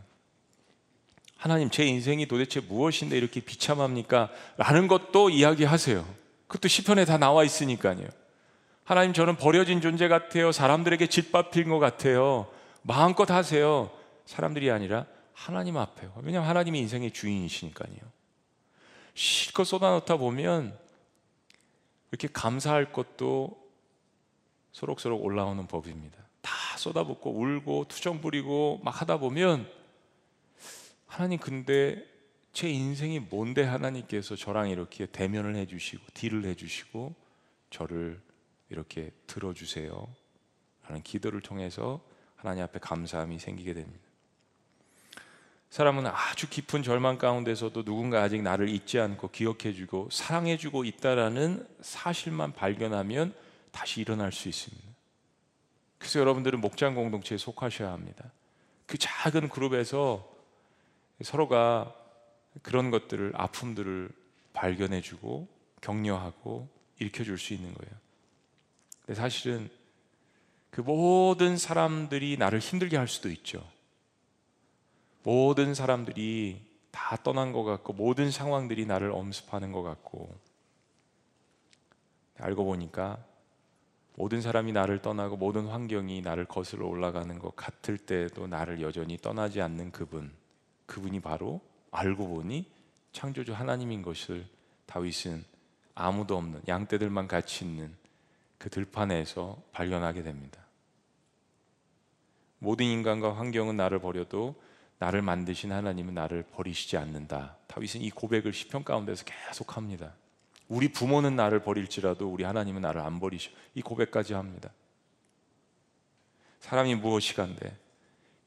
하나님 1.38 1.70
제 1.70 1.86
인생이 1.86 2.26
도대체 2.26 2.62
무엇인데 2.62 3.16
이렇게 3.16 3.42
비참합니까? 3.42 4.32
라는 4.58 4.88
것도 4.88 5.30
이야기하세요. 5.30 6.04
그것도 6.48 6.68
시편에 6.68 7.06
다 7.06 7.20
나와 7.20 7.44
있으니까요. 7.44 8.08
하나님 8.88 9.12
저는 9.12 9.36
버려진 9.36 9.82
존재 9.82 10.08
같아요. 10.08 10.54
사람들에게 10.54 11.08
짓밟힌 11.08 11.68
것 11.68 11.78
같아요. 11.78 12.50
마음껏 12.84 13.30
하세요. 13.30 13.92
사람들이 14.26 14.72
아니라 14.72 15.06
하나님 15.34 15.76
앞에요. 15.76 16.14
왜냐하면 16.24 16.50
하나님이 16.50 16.80
인생의 16.80 17.12
주인이시니까요. 17.12 17.98
실컷 19.14 19.66
쏟아놓다 19.66 20.16
보면 20.16 20.80
이렇게 22.12 22.30
감사할 22.32 22.94
것도 22.94 23.62
소록소록 24.72 25.22
올라오는 25.22 25.68
법입니다. 25.68 26.18
다 26.40 26.54
쏟아붓고 26.78 27.38
울고 27.38 27.88
투정 27.90 28.22
부리고 28.22 28.80
막 28.86 29.02
하다 29.02 29.18
보면 29.18 29.70
하나님 31.08 31.40
근데 31.40 32.06
제 32.54 32.70
인생이 32.70 33.20
뭔데 33.20 33.66
하나님께서 33.66 34.38
저랑 34.38 34.70
이렇게 34.70 35.08
대면을 35.08 35.58
해주시고 35.58 36.06
딜을 36.14 36.46
해주시고 36.46 37.14
저를 37.70 38.26
이렇게 38.70 39.12
들어주세요. 39.28 40.08
라는 40.86 41.04
기도를 41.04 41.42
통해서 41.42 42.02
하나님 42.36 42.64
앞에 42.64 42.80
감사함이 42.80 43.40
생기게 43.40 43.74
됩니다. 43.74 44.08
사람은 45.70 46.08
아주 46.08 46.50
깊은 46.50 46.82
절망 46.84 47.18
가운데서도 47.18 47.84
누군가 47.84 48.24
아직 48.24 48.42
나를 48.42 48.70
잊지 48.70 49.00
않고 49.00 49.32
기억해주고 49.32 50.10
사랑해주고 50.12 50.86
있다라는 50.86 51.68
사실만 51.82 52.54
발견하면 52.54 53.34
다시 53.72 54.02
일어날 54.02 54.32
수 54.32 54.48
있습니다. 54.48 54.88
그래서 55.98 56.20
여러분들은 56.20 56.62
목장 56.62 56.96
공동체에 56.96 57.38
속하셔야 57.38 57.92
합니다. 57.92 58.32
그 58.86 58.98
작은 58.98 59.50
그룹에서 59.50 60.28
서로가 61.22 61.94
그런 62.62 62.90
것들을 62.92 63.34
아픔들을 63.36 64.10
발견해주고 64.54 65.48
격려하고 65.82 66.70
일으켜줄 67.00 67.38
수 67.38 67.54
있는 67.54 67.74
거예요. 67.74 68.07
근데 69.08 69.22
사실은 69.22 69.70
그 70.70 70.82
모든 70.82 71.58
사람들이 71.58 72.36
나를 72.38 72.60
힘들게 72.60 72.98
할 72.98 73.08
수도 73.08 73.30
있죠. 73.30 73.66
모든 75.24 75.74
사람들이 75.74 76.62
다 76.92 77.16
떠난 77.24 77.54
것 77.54 77.64
같고 77.64 77.94
모든 77.94 78.32
상황들이 78.32 78.86
나를 78.86 79.12
엄습하는 79.12 79.72
것 79.72 79.82
같고 79.82 80.36
알고 82.38 82.66
보니까 82.66 83.18
모든 84.16 84.42
사람이 84.42 84.74
나를 84.74 85.02
떠나고 85.02 85.38
모든 85.38 85.68
환경이 85.68 86.22
나를 86.22 86.46
거슬러 86.46 86.86
올라가는 86.86 87.40
것 87.40 87.56
같을 87.56 87.98
때도 87.98 88.48
나를 88.48 88.82
여전히 88.82 89.18
떠나지 89.18 89.62
않는 89.62 89.92
그분 89.92 90.34
그분이 90.86 91.22
바로 91.22 91.62
알고 91.92 92.28
보니 92.28 92.70
창조주 93.14 93.54
하나님인 93.54 94.02
것을 94.02 94.46
다윗은 94.86 95.46
아무도 95.96 96.36
없는 96.36 96.62
양떼들만 96.68 97.28
같이 97.28 97.64
있는 97.64 97.96
그 98.58 98.70
들판에서 98.70 99.62
발견하게 99.72 100.24
됩니다. 100.24 100.62
모든 102.60 102.86
인간과 102.86 103.36
환경은 103.38 103.78
나를 103.78 104.00
버려도 104.00 104.56
나를 105.00 105.22
만드신 105.22 105.72
하나님은 105.72 106.16
나를 106.16 106.44
버리시지 106.44 106.98
않는다. 106.98 107.58
다윗은 107.68 108.02
이 108.02 108.10
고백을 108.10 108.52
시편 108.52 108.84
가운데서 108.84 109.26
계속 109.26 109.78
합니다. 109.78 110.16
우리 110.68 110.92
부모는 110.92 111.36
나를 111.36 111.62
버릴지라도 111.62 112.28
우리 112.28 112.44
하나님은 112.44 112.82
나를 112.82 113.02
안 113.02 113.20
버리셔. 113.20 113.52
이 113.76 113.82
고백까지 113.82 114.34
합니다. 114.34 114.72
사람이 116.60 116.96
무엇이간데 116.96 117.78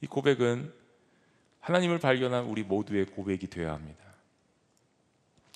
이 0.01 0.07
고백은 0.07 0.75
하나님을 1.61 1.99
발견한 1.99 2.45
우리 2.45 2.63
모두의 2.63 3.07
고백이 3.07 3.49
되어야 3.49 3.73
합니다. 3.73 4.05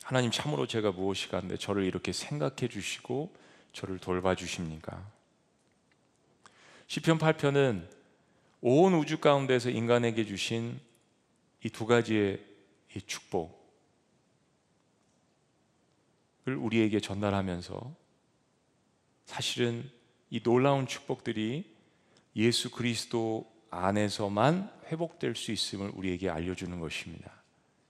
하나님 0.02 0.30
참으로 0.30 0.66
제가 0.66 0.92
무엇이간데 0.92 1.56
저를 1.56 1.84
이렇게 1.84 2.12
생각해 2.12 2.68
주시고 2.68 3.34
저를 3.74 3.98
돌봐 3.98 4.34
주십니까? 4.34 5.06
시편 6.86 7.18
8편은 7.18 7.86
온 8.62 8.94
우주 8.94 9.18
가운데서 9.18 9.68
인간에게 9.68 10.24
주신 10.24 10.80
이 11.64 11.70
두 11.70 11.86
가지의 11.86 12.44
이 12.94 13.00
축복을 13.00 13.50
우리에게 16.46 17.00
전달하면서 17.00 17.94
사실은 19.24 19.90
이 20.30 20.42
놀라운 20.42 20.86
축복들이 20.86 21.74
예수 22.36 22.70
그리스도 22.70 23.50
안에서만 23.70 24.70
회복될 24.86 25.34
수 25.34 25.52
있음을 25.52 25.90
우리에게 25.94 26.28
알려주는 26.28 26.78
것입니다. 26.78 27.32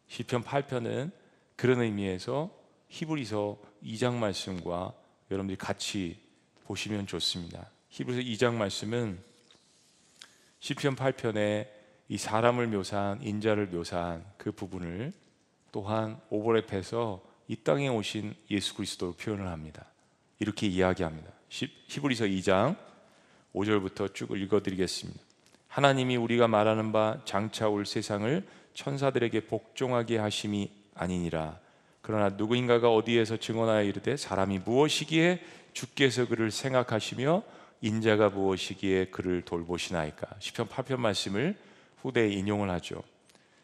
시편 0.06 0.44
8편은 0.44 1.10
그런 1.56 1.82
의미에서 1.82 2.50
히브리서 2.88 3.58
2장 3.82 4.14
말씀과 4.14 4.94
여러분들이 5.30 5.56
같이 5.56 6.18
보시면 6.64 7.06
좋습니다. 7.06 7.70
히브리서 7.90 8.20
2장 8.22 8.54
말씀은 8.54 9.18
시편 10.60 10.96
8편에 10.96 11.68
이 12.08 12.18
사람을 12.18 12.68
묘사한 12.68 13.22
인자를 13.22 13.66
묘사한 13.66 14.24
그 14.36 14.52
부분을 14.52 15.12
또한 15.72 16.20
오버랩해서 16.30 17.20
이 17.48 17.56
땅에 17.56 17.88
오신 17.88 18.34
예수 18.50 18.74
그리스도로 18.74 19.12
표현을 19.12 19.48
합니다. 19.48 19.86
이렇게 20.38 20.66
이야기합니다. 20.66 21.30
히브리서 21.48 22.26
2장 22.26 22.76
5절부터 23.54 24.14
쭉 24.14 24.36
읽어드리겠습니다. 24.36 25.20
하나님이 25.68 26.16
우리가 26.16 26.48
말하는 26.48 26.92
바 26.92 27.20
장차 27.24 27.68
올 27.68 27.86
세상을 27.86 28.46
천사들에게 28.74 29.46
복종하게 29.46 30.18
하심이 30.18 30.70
아니니라. 30.94 31.58
그러나 32.04 32.28
누구인가가 32.28 32.92
어디에서 32.92 33.38
증언하여 33.38 33.84
이르되 33.84 34.18
사람이 34.18 34.58
무엇이기에 34.58 35.40
주께서 35.72 36.28
그를 36.28 36.50
생각하시며 36.50 37.42
인자가 37.80 38.28
무엇이기에 38.28 39.06
그를 39.06 39.40
돌보시나이까. 39.40 40.26
시편 40.38 40.68
8편 40.68 40.98
말씀을 40.98 41.56
후대에 42.02 42.28
인용을 42.28 42.68
하죠. 42.68 43.02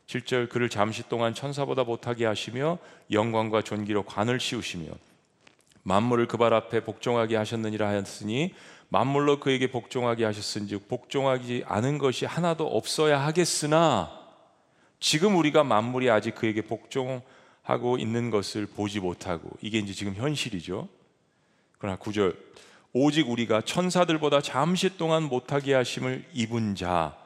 7절 0.06 0.48
그를 0.48 0.70
잠시 0.70 1.06
동안 1.06 1.34
천사보다 1.34 1.84
못하게 1.84 2.24
하시며 2.24 2.78
영광과 3.10 3.60
존귀로 3.60 4.04
관을 4.04 4.40
씌우시며 4.40 4.88
만물을 5.82 6.26
그 6.26 6.38
발 6.38 6.54
앞에 6.54 6.82
복종하게 6.82 7.36
하셨느니라 7.36 7.88
하였으니 7.88 8.54
만물로 8.88 9.40
그에게 9.40 9.70
복종하게 9.70 10.24
하셨은즉 10.24 10.88
복종하지 10.88 11.64
않은 11.66 11.98
것이 11.98 12.24
하나도 12.24 12.66
없어야 12.66 13.20
하겠으나 13.20 14.18
지금 14.98 15.36
우리가 15.36 15.62
만물이 15.62 16.08
아직 16.08 16.34
그에게 16.34 16.62
복종 16.62 17.20
하고 17.62 17.98
있는 17.98 18.30
것을 18.30 18.66
보지 18.66 19.00
못하고 19.00 19.50
이게 19.60 19.78
이제 19.78 19.92
지금 19.92 20.14
현실이죠. 20.14 20.88
그러나 21.78 21.96
구절 21.96 22.36
오직 22.92 23.30
우리가 23.30 23.62
천사들보다 23.62 24.40
잠시 24.40 24.96
동안 24.96 25.24
못하게 25.24 25.74
하심을 25.74 26.24
입은 26.32 26.74
자 26.74 27.20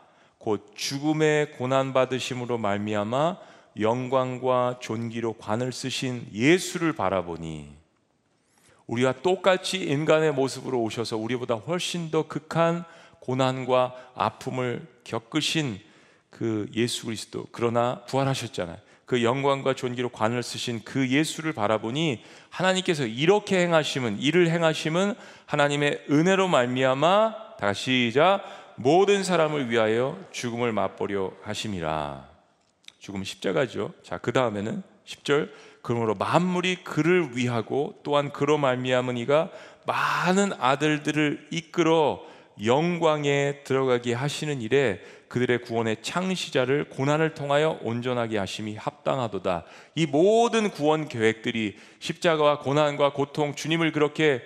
곧 0.45 0.75
죽음의 0.75 1.53
고난 1.53 1.95
받으심으로 1.95 2.59
말미암아 2.59 3.39
영광과 3.81 4.79
존귀로 4.79 5.33
관을 5.39 5.73
쓰신 5.73 6.27
예수를 6.35 6.93
바라보니 6.93 7.71
우리와 8.87 9.23
똑같이 9.23 9.79
인간의 9.79 10.35
모습으로 10.35 10.83
오셔서 10.83 11.17
우리보다 11.17 11.55
훨씬 11.55 12.11
더 12.11 12.29
극한 12.29 12.85
고난과 13.21 13.95
아픔을 14.15 14.87
겪으신 15.05 15.81
그 16.29 16.69
예수 16.75 17.07
그리스도 17.07 17.47
그러나 17.51 18.05
부활하셨잖아요. 18.05 18.77
그 19.07 19.23
영광과 19.23 19.75
존귀로 19.75 20.09
관을 20.09 20.43
쓰신 20.43 20.83
그 20.85 21.09
예수를 21.09 21.53
바라보니 21.53 22.23
하나님께서 22.49 23.07
이렇게 23.07 23.61
행하심은 23.61 24.21
이를 24.21 24.51
행하심은 24.51 25.15
하나님의 25.47 26.05
은혜로 26.11 26.49
말미암아 26.49 27.57
다시 27.59 28.11
시작 28.11 28.43
모든 28.77 29.23
사람을 29.23 29.71
위하여 29.71 30.19
죽음을 30.33 30.73
맛보려 30.73 31.33
하심이라. 31.43 32.29
죽음 32.99 33.23
십자가죠. 33.23 33.93
자, 34.03 34.19
그 34.19 34.33
다음에는 34.33 34.83
10절 35.05 35.51
그러므로 35.83 36.15
만물이 36.15 36.77
그를 36.77 37.37
위하고 37.37 38.01
또한 38.03 38.33
그로 38.33 38.57
말미암은 38.57 39.19
이가 39.19 39.51
많은 39.87 40.55
아들들을 40.59 41.49
이끌어 41.51 42.23
영광에 42.65 43.65
들어가게 43.65 44.15
하시는 44.15 44.63
일에 44.63 45.03
그들의 45.35 45.63
구원의 45.63 45.97
창시자를 46.01 46.91
고난을 46.91 47.35
통하여 47.35 47.81
온전하게 47.83 48.39
하심이 48.39 48.77
합당하도다. 48.77 49.65
이 49.97 50.07
모든 50.07 50.71
구원 50.71 51.09
계획들이 51.09 51.77
십자가와 51.99 52.61
고난과 52.61 53.15
고통 53.15 53.57
주님을 53.57 53.91
그렇게 53.91 54.43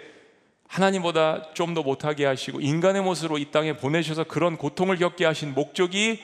하나님보다 0.66 1.53
좀 1.53 1.74
더 1.74 1.82
못하게 1.82 2.24
하시고 2.24 2.62
인간의 2.62 3.03
모습으로 3.03 3.36
이 3.36 3.51
땅에 3.51 3.76
보내셔서 3.76 4.24
그런 4.24 4.57
고통을 4.57 4.97
겪게 4.97 5.26
하신 5.26 5.53
목적이 5.53 6.22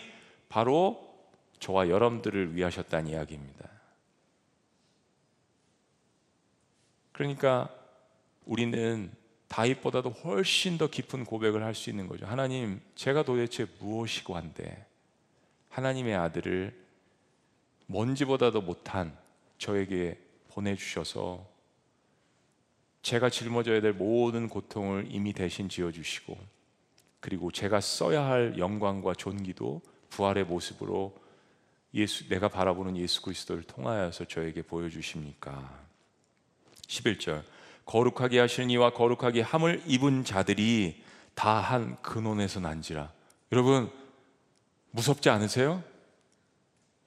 바로 0.48 1.14
저와 1.60 1.90
여러분들을 1.90 2.56
위하셨다는 2.56 3.10
이야기입니다. 3.10 3.68
그러니까 7.12 7.68
우리는 8.46 9.12
다윗보다도 9.54 10.10
훨씬 10.10 10.78
더 10.78 10.88
깊은 10.88 11.24
고백을 11.24 11.62
할 11.62 11.74
수 11.74 11.88
있는 11.88 12.08
거죠. 12.08 12.26
하나님, 12.26 12.80
제가 12.96 13.22
도대체 13.22 13.66
무엇이고 13.78 14.34
한데 14.34 14.84
하나님의 15.68 16.16
아들을 16.16 16.74
먼지보다도 17.86 18.62
못한 18.62 19.16
저에게 19.58 20.18
보내주셔서 20.48 21.46
제가 23.02 23.30
짊어져야 23.30 23.80
될 23.80 23.92
모든 23.92 24.48
고통을 24.48 25.06
이미 25.08 25.32
대신 25.32 25.68
지어주시고 25.68 26.36
그리고 27.20 27.52
제가 27.52 27.80
써야 27.80 28.24
할 28.24 28.58
영광과 28.58 29.14
존귀도 29.14 29.82
부활의 30.10 30.44
모습으로 30.46 31.14
예수, 31.94 32.28
내가 32.28 32.48
바라보는 32.48 32.96
예수 32.96 33.22
그리스도를 33.22 33.62
통하여서 33.62 34.24
저에게 34.24 34.62
보여주십니까? 34.62 35.84
11절 36.88 37.53
거룩하게 37.86 38.38
하시는 38.40 38.70
이와 38.70 38.90
거룩하게 38.90 39.42
함을 39.42 39.82
입은 39.86 40.24
자들이 40.24 41.02
다 41.34 41.60
한 41.60 42.00
근원에서 42.02 42.60
난지라 42.60 43.10
여러분 43.52 43.90
무섭지 44.90 45.30
않으세요? 45.30 45.82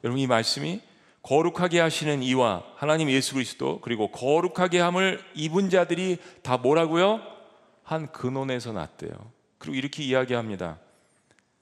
여러분 0.04 0.20
이 0.20 0.28
말씀이 0.28 0.82
거룩하게 1.22 1.80
하시는 1.80 2.22
이와 2.24 2.64
하나님 2.76 3.10
예수 3.10 3.34
그리스도 3.34 3.82
그리고 3.82 4.12
거룩하게 4.12 4.80
함을 4.80 5.24
입은 5.36 5.70
자들이 5.70 6.18
다 6.42 6.58
뭐라고요? 6.58 7.22
한 7.84 8.12
근원에서 8.12 8.74
났대요. 8.74 9.12
그리고 9.58 9.76
이렇게 9.76 10.04
이야기합니다. 10.04 10.80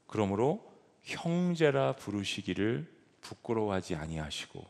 그러므로 0.07 0.63
형제라 1.03 1.93
부르시기를 1.93 2.91
부끄러워하지 3.21 3.95
아니하시고 3.95 4.63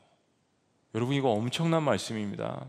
여러분 0.95 1.15
이거 1.15 1.29
엄청난 1.31 1.83
말씀입니다. 1.83 2.65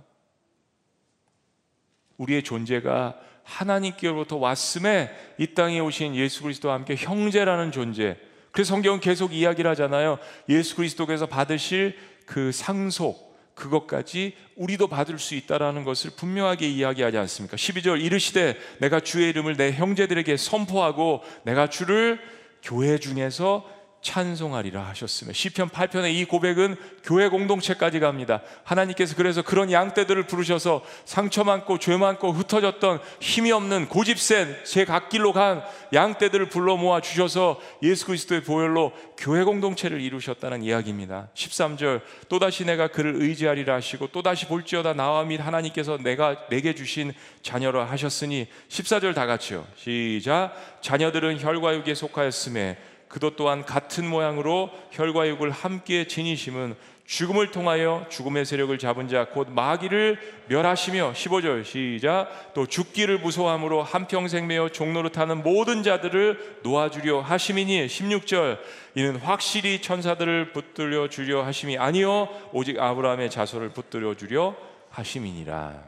우리의 2.18 2.42
존재가 2.42 3.16
하나님께로부터 3.42 4.36
왔음에 4.36 5.10
이 5.38 5.46
땅에 5.54 5.80
오신 5.80 6.16
예수 6.16 6.42
그리스도와 6.42 6.74
함께 6.74 6.96
형제라는 6.96 7.72
존재. 7.72 8.16
그래서 8.50 8.70
성경은 8.70 9.00
계속 9.00 9.32
이야기를 9.32 9.70
하잖아요. 9.72 10.18
예수 10.48 10.76
그리스도께서 10.76 11.26
받으실 11.26 11.96
그 12.24 12.52
상속 12.52 13.26
그것까지 13.54 14.34
우리도 14.56 14.88
받을 14.88 15.18
수 15.18 15.34
있다라는 15.34 15.84
것을 15.84 16.10
분명하게 16.16 16.68
이야기하지 16.68 17.16
않습니까? 17.16 17.56
12절 17.56 18.02
이르시되 18.02 18.56
내가 18.78 19.00
주의 19.00 19.30
이름을 19.30 19.56
내 19.56 19.72
형제들에게 19.72 20.36
선포하고 20.36 21.22
내가 21.44 21.68
주를 21.68 22.20
교회 22.62 22.98
중에서 22.98 23.64
찬송하리라 24.06 24.82
하셨으며 24.82 25.32
시편 25.32 25.70
8편의 25.70 26.14
이 26.14 26.24
고백은 26.24 26.76
교회 27.02 27.28
공동체까지 27.28 27.98
갑니다. 27.98 28.40
하나님께서 28.62 29.16
그래서 29.16 29.42
그런 29.42 29.72
양떼들을 29.72 30.28
부르셔서 30.28 30.84
상처 31.04 31.42
많고 31.42 31.78
죄 31.78 31.96
많고 31.96 32.30
흩어졌던 32.30 33.00
힘이 33.20 33.50
없는 33.50 33.88
고집센 33.88 34.64
제 34.64 34.84
갓길로 34.84 35.32
간 35.32 35.64
양떼들을 35.92 36.48
불러 36.50 36.76
모아 36.76 37.00
주셔서 37.00 37.60
예수 37.82 38.06
그리스도의 38.06 38.44
보혈로 38.44 38.92
교회 39.18 39.42
공동체를 39.42 40.00
이루셨다는 40.00 40.62
이야기입니다. 40.62 41.28
13절 41.34 42.02
또다시 42.28 42.64
내가 42.64 42.86
그를 42.86 43.16
의지하리라 43.16 43.74
하시고 43.74 44.08
또다시 44.08 44.46
볼지어다 44.46 44.94
나와 44.94 45.24
및 45.24 45.38
하나님께서 45.38 45.98
내가 45.98 46.46
내게 46.48 46.76
주신 46.76 47.12
자녀라 47.42 47.84
하셨으니 47.86 48.46
14절 48.68 49.16
다 49.16 49.26
같이요. 49.26 49.66
시작 49.76 50.54
자녀들은 50.80 51.40
혈과 51.40 51.74
육에 51.74 51.94
속하였음에 51.94 52.95
그도 53.16 53.34
또한 53.34 53.64
같은 53.64 54.06
모양으로 54.06 54.68
혈과 54.90 55.26
육을 55.28 55.50
함께 55.50 56.06
지니심은 56.06 56.76
죽음을 57.06 57.50
통하여 57.50 58.04
죽음의 58.10 58.44
세력을 58.44 58.76
잡은 58.76 59.08
자 59.08 59.24
곧 59.30 59.48
마귀를 59.48 60.18
멸하시며 60.48 61.14
15절 61.14 61.64
시작. 61.64 62.52
또 62.52 62.66
죽기를 62.66 63.20
무서워함으로 63.20 63.82
한평생 63.82 64.46
매어 64.46 64.68
종로를 64.68 65.12
타는 65.12 65.42
모든 65.42 65.82
자들을 65.82 66.60
놓아주려 66.62 67.22
하심이니 67.22 67.86
16절. 67.86 68.58
이는 68.96 69.16
확실히 69.16 69.80
천사들을 69.80 70.52
붙들려 70.52 71.08
주려 71.08 71.42
하심이 71.42 71.78
아니요 71.78 72.28
오직 72.52 72.78
아브라함의 72.78 73.30
자손을 73.30 73.70
붙들려 73.70 74.14
주려 74.14 74.54
하심이니라. 74.90 75.82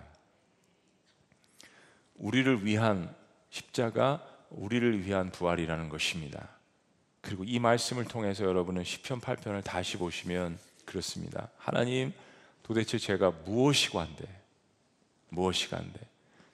우리를 2.15 2.65
위한 2.65 3.15
십자가 3.51 4.23
우리를 4.49 5.05
위한 5.05 5.31
부활이라는 5.31 5.91
것입니다. 5.91 6.58
그리고 7.29 7.45
이 7.45 7.59
말씀을 7.59 8.07
통해서 8.07 8.43
여러분은 8.47 8.85
시편 8.85 9.21
8편을 9.21 9.63
다시 9.63 9.99
보시면 9.99 10.59
그렇습니다. 10.87 11.51
하나님 11.59 12.15
도대체 12.63 12.97
제가 12.97 13.33
무엇이고 13.45 14.01
한데 14.01 14.25
무엇이고 15.29 15.77
한데 15.77 16.01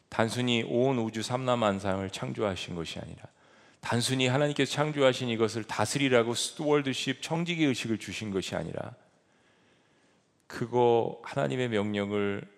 단순히 0.08 0.64
온 0.64 0.98
우주 0.98 1.22
삼라만상을 1.22 2.10
창조하신 2.10 2.74
것이 2.74 2.98
아니라 2.98 3.22
단순히 3.80 4.26
하나님께서 4.26 4.72
창조하신 4.72 5.28
이것을 5.28 5.62
다스리라고 5.62 6.34
스튜월드십 6.34 7.22
청지기 7.22 7.66
의식을 7.66 7.98
주신 7.98 8.32
것이 8.32 8.56
아니라 8.56 8.96
그거 10.48 11.20
하나님의 11.22 11.68
명령을 11.68 12.50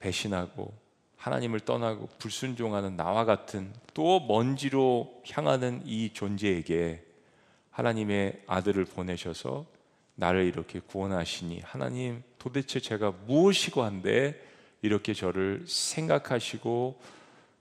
배신하고 0.00 0.76
하나님을 1.22 1.60
떠나고 1.60 2.08
불순종하는 2.18 2.96
나와 2.96 3.24
같은 3.24 3.72
또 3.94 4.18
먼지로 4.26 5.22
향하는 5.30 5.80
이 5.84 6.12
존재에게 6.12 7.04
하나님의 7.70 8.42
아들을 8.48 8.84
보내셔서 8.86 9.64
나를 10.16 10.44
이렇게 10.44 10.80
구원하시니 10.80 11.60
하나님 11.60 12.24
도대체 12.40 12.80
제가 12.80 13.12
무엇이고 13.26 13.84
한데 13.84 14.44
이렇게 14.82 15.14
저를 15.14 15.64
생각하시고 15.64 17.00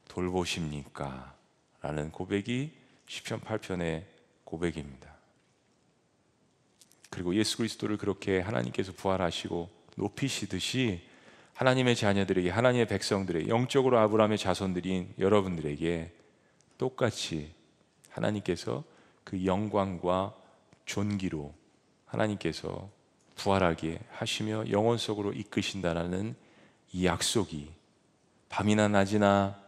돌보십니까? 0.07 1.35
라는 1.83 2.11
고백이 2.11 2.71
시편 3.05 3.41
8편의 3.41 4.05
고백입니다. 4.43 5.13
그리고 7.11 7.35
예수 7.35 7.57
그리스도를 7.57 7.97
그렇게 7.97 8.39
하나님께서 8.39 8.91
부활하시고 8.93 9.69
높이시듯이 9.97 11.10
하나님의 11.53 11.95
자녀들에게 11.95 12.49
하나님의 12.49 12.87
백성들에게 12.87 13.47
영적으로 13.49 13.99
아브라함의 13.99 14.37
자손들인 14.37 15.13
여러분들에게 15.19 16.11
똑같이 16.77 17.53
하나님께서 18.09 18.83
그 19.23 19.45
영광과 19.45 20.33
존귀로 20.85 21.53
하나님께서 22.05 22.89
부활하게 23.35 23.99
하시며 24.11 24.65
영원 24.69 24.97
속으로 24.97 25.33
이끄신다라는 25.33 26.35
이 26.93 27.05
약속이 27.05 27.71
밤이나 28.49 28.87
낮이나 28.87 29.59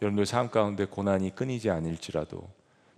여러분들 0.00 0.26
삶 0.26 0.50
가운데 0.50 0.84
고난이 0.84 1.34
끊이지 1.34 1.70
않을지라도 1.70 2.50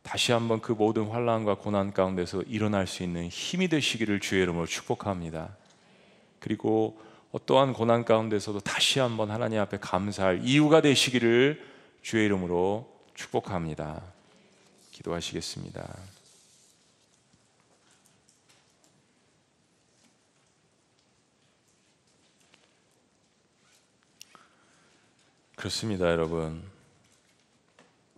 다시 0.03 0.33
한번 0.33 0.61
그 0.61 0.73
모든 0.73 1.09
환란과 1.09 1.57
고난 1.57 1.93
가운데서 1.93 2.43
일어날 2.43 2.87
수 2.87 3.03
있는 3.03 3.29
힘이 3.29 3.69
되시기를 3.69 4.21
주의 4.21 4.43
이름으로 4.43 4.67
축복합니다. 4.67 5.57
그리고 6.41 6.99
어떠한 7.35 7.73
고난 7.73 8.05
가운데서도 8.05 8.61
다시 8.61 9.01
한번 9.01 9.33
하나님 9.33 9.59
앞에 9.59 9.79
감사할 9.79 10.43
이유가 10.45 10.81
되시기를 10.81 11.61
주의 12.01 12.27
이름으로 12.27 12.89
축복합니다. 13.15 14.03
기도하시겠습니다. 14.93 15.97
그렇습니다, 25.57 26.13
여러분. 26.13 26.63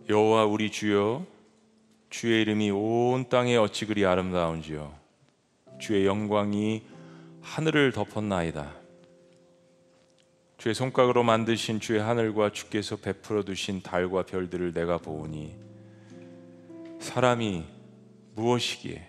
여호와 0.07 0.45
우리 0.45 0.71
주여 0.71 1.25
주의 2.11 2.43
이름이 2.43 2.69
온 2.69 3.29
땅에 3.29 3.57
어찌 3.57 3.87
그리 3.87 4.05
아름다운지요 4.05 4.95
주의 5.79 6.05
영광이 6.05 6.83
하늘을 7.41 7.91
덮었나이다. 7.93 8.86
주의 10.67 10.75
손가락으로 10.75 11.23
만드신 11.23 11.79
주의 11.79 11.97
하늘과 11.97 12.51
주께서 12.51 12.97
베풀어 12.97 13.43
두신 13.43 13.81
달과 13.81 14.23
별들을 14.23 14.73
내가 14.73 14.97
보오니 14.97 15.55
사람이 16.99 17.63
무엇이기에 18.35 19.07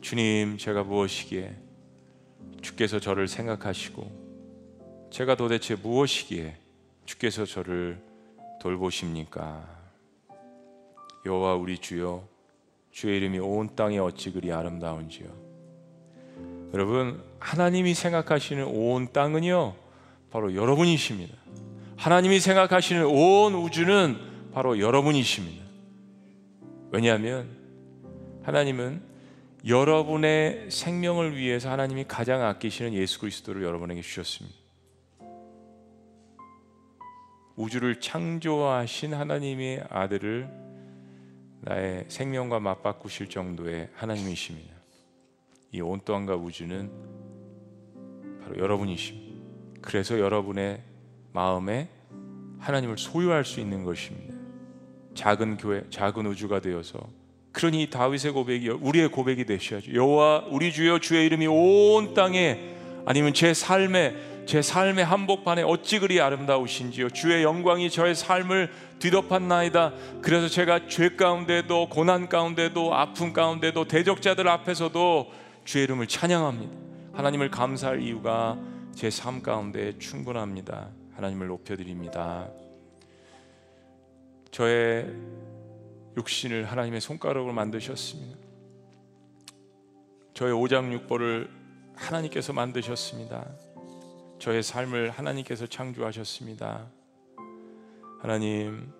주님 0.00 0.56
제가 0.56 0.84
무엇이기에 0.84 1.54
주께서 2.62 2.98
저를 2.98 3.28
생각하시고 3.28 5.10
제가 5.10 5.34
도대체 5.34 5.74
무엇이기에 5.74 6.56
주께서 7.04 7.44
저를 7.44 8.02
돌보십니까? 8.58 9.68
여호와 11.26 11.56
우리 11.56 11.76
주여 11.76 12.26
주의 12.90 13.18
이름이 13.18 13.38
온 13.38 13.76
땅에 13.76 13.98
어찌 13.98 14.32
그리 14.32 14.50
아름다운지요. 14.50 15.28
여러분 16.72 17.22
하나님이 17.38 17.92
생각하시는 17.92 18.64
온 18.64 19.12
땅은요 19.12 19.82
바로 20.32 20.54
여러분이십니다. 20.54 21.34
하나님이 21.96 22.40
생각하시는 22.40 23.04
온 23.04 23.54
우주는 23.54 24.16
바로 24.52 24.80
여러분이십니다. 24.80 25.62
왜냐하면 26.90 27.48
하나님은 28.42 29.02
여러분의 29.66 30.70
생명을 30.70 31.36
위해서 31.36 31.70
하나님이 31.70 32.04
가장 32.08 32.42
아끼시는 32.42 32.94
예수 32.94 33.20
그리스도를 33.20 33.62
여러분에게 33.62 34.00
주셨습니다. 34.02 34.56
우주를 37.54 38.00
창조하신 38.00 39.14
하나님의 39.14 39.84
아들을 39.88 40.48
나의 41.60 42.06
생명과 42.08 42.58
맞바꾸실 42.58 43.28
정도의 43.28 43.88
하나님이십니다. 43.94 44.72
이 45.72 45.80
온 45.80 46.00
땅과 46.04 46.34
우주는 46.36 46.90
바로 48.42 48.58
여러분이십니다. 48.58 49.31
그래서 49.82 50.18
여러분의 50.18 50.80
마음에 51.32 51.88
하나님을 52.60 52.96
소유할 52.96 53.44
수 53.44 53.60
있는 53.60 53.84
것입니다. 53.84 54.34
작은 55.14 55.58
교회, 55.58 55.82
작은 55.90 56.26
우주가 56.26 56.60
되어서 56.60 56.98
그러니 57.52 57.90
다윗의 57.90 58.32
고백이 58.32 58.70
우리의 58.70 59.08
고백이 59.08 59.44
되셔야죠. 59.44 59.92
여호와 59.92 60.46
우리 60.48 60.72
주여 60.72 61.00
주의 61.00 61.26
이름이 61.26 61.46
온 61.48 62.14
땅에 62.14 62.74
아니면 63.04 63.34
제 63.34 63.52
삶에 63.52 64.32
제 64.46 64.60
삶의 64.60 65.04
한복판에 65.04 65.62
어찌 65.62 65.98
그리 65.98 66.20
아름다우신지요 66.20 67.10
주의 67.10 67.42
영광이 67.44 67.90
저의 67.90 68.14
삶을 68.14 68.72
뒤덮었나이다 68.98 69.92
그래서 70.20 70.48
제가 70.48 70.88
죄 70.88 71.10
가운데도 71.10 71.88
고난 71.88 72.28
가운데도 72.28 72.94
아픔 72.94 73.32
가운데도 73.32 73.86
대적자들 73.86 74.48
앞에서도 74.48 75.30
주의 75.64 75.84
이름을 75.84 76.08
찬양합니다 76.08 76.72
하나님을 77.12 77.50
감사할 77.50 78.02
이유가 78.02 78.58
제 78.94 79.08
삶 79.08 79.42
가운데 79.42 79.98
충분합니다 79.98 80.90
하나님을 81.14 81.46
높여드립니다 81.48 82.48
저의 84.50 85.12
육신을 86.16 86.70
하나님의 86.70 87.00
손가락으로 87.00 87.52
만드셨습니다 87.52 88.38
저의 90.34 90.52
오장육보를 90.52 91.50
하나님께서 91.96 92.52
만드셨습니다 92.52 93.46
저의 94.42 94.64
삶을 94.64 95.10
하나님께서 95.10 95.68
창조하셨습니다. 95.68 96.90
하나님, 98.18 98.92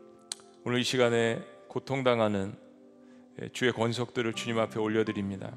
오늘 0.65 0.79
이 0.79 0.85
시간에 0.85 1.43
고통당하는 1.67 2.55
주의 3.53 3.73
권속들을 3.73 4.35
주님 4.35 4.61
앞에 4.61 4.79
올려드립니다. 4.79 5.53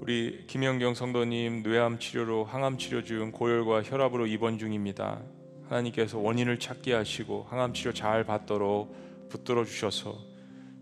우리 0.00 0.44
김영경 0.46 0.94
성도님 0.94 1.62
뇌암 1.62 1.98
치료로 1.98 2.46
항암 2.46 2.78
치료 2.78 3.04
중 3.04 3.30
고열과 3.32 3.82
혈압으로 3.82 4.26
입원 4.26 4.56
중입니다. 4.56 5.20
하나님께서 5.68 6.18
원인을 6.18 6.58
찾게 6.58 6.94
하시고 6.94 7.46
항암 7.50 7.74
치료 7.74 7.92
잘 7.92 8.24
받도록 8.24 9.28
붙들어 9.28 9.62
주셔서 9.62 10.16